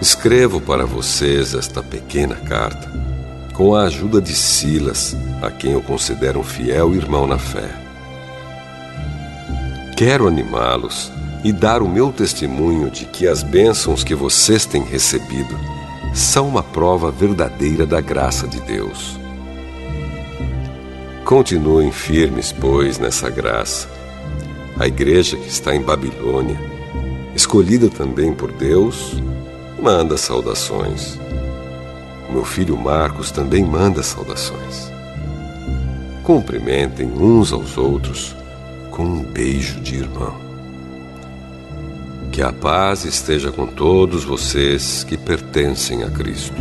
Escrevo 0.00 0.60
para 0.60 0.84
vocês 0.84 1.54
esta 1.54 1.82
pequena 1.82 2.36
carta 2.36 2.92
com 3.54 3.74
a 3.74 3.84
ajuda 3.84 4.20
de 4.20 4.34
Silas, 4.34 5.14
a 5.40 5.50
quem 5.50 5.72
eu 5.72 5.82
considero 5.82 6.40
um 6.40 6.42
fiel 6.42 6.94
irmão 6.94 7.26
na 7.26 7.38
fé. 7.38 7.70
Quero 9.96 10.26
animá-los 10.26 11.12
e 11.44 11.52
dar 11.52 11.82
o 11.82 11.88
meu 11.88 12.10
testemunho 12.10 12.90
de 12.90 13.04
que 13.04 13.28
as 13.28 13.42
bênçãos 13.42 14.02
que 14.02 14.14
vocês 14.14 14.66
têm 14.66 14.82
recebido 14.82 15.54
são 16.12 16.48
uma 16.48 16.62
prova 16.62 17.10
verdadeira 17.10 17.86
da 17.86 18.00
graça 18.00 18.48
de 18.48 18.60
Deus. 18.60 19.18
Continuem 21.24 21.92
firmes, 21.92 22.50
pois, 22.50 22.98
nessa 22.98 23.30
graça. 23.30 23.88
A 24.78 24.88
igreja 24.88 25.36
que 25.36 25.48
está 25.48 25.74
em 25.74 25.82
Babilônia 25.82 26.74
escolhida 27.34 27.88
também 27.88 28.32
por 28.32 28.52
Deus, 28.52 29.20
manda 29.80 30.16
saudações. 30.16 31.18
Meu 32.30 32.44
filho 32.44 32.76
Marcos 32.76 33.30
também 33.30 33.64
manda 33.64 34.02
saudações. 34.02 34.90
Cumprimentem 36.22 37.06
uns 37.06 37.52
aos 37.52 37.76
outros 37.76 38.34
com 38.90 39.04
um 39.04 39.22
beijo 39.22 39.80
de 39.80 39.96
irmão. 39.96 40.43
Que 42.34 42.42
a 42.42 42.52
paz 42.52 43.04
esteja 43.04 43.52
com 43.52 43.64
todos 43.64 44.24
vocês 44.24 45.04
que 45.04 45.16
pertencem 45.16 46.02
a 46.02 46.10
Cristo. 46.10 46.60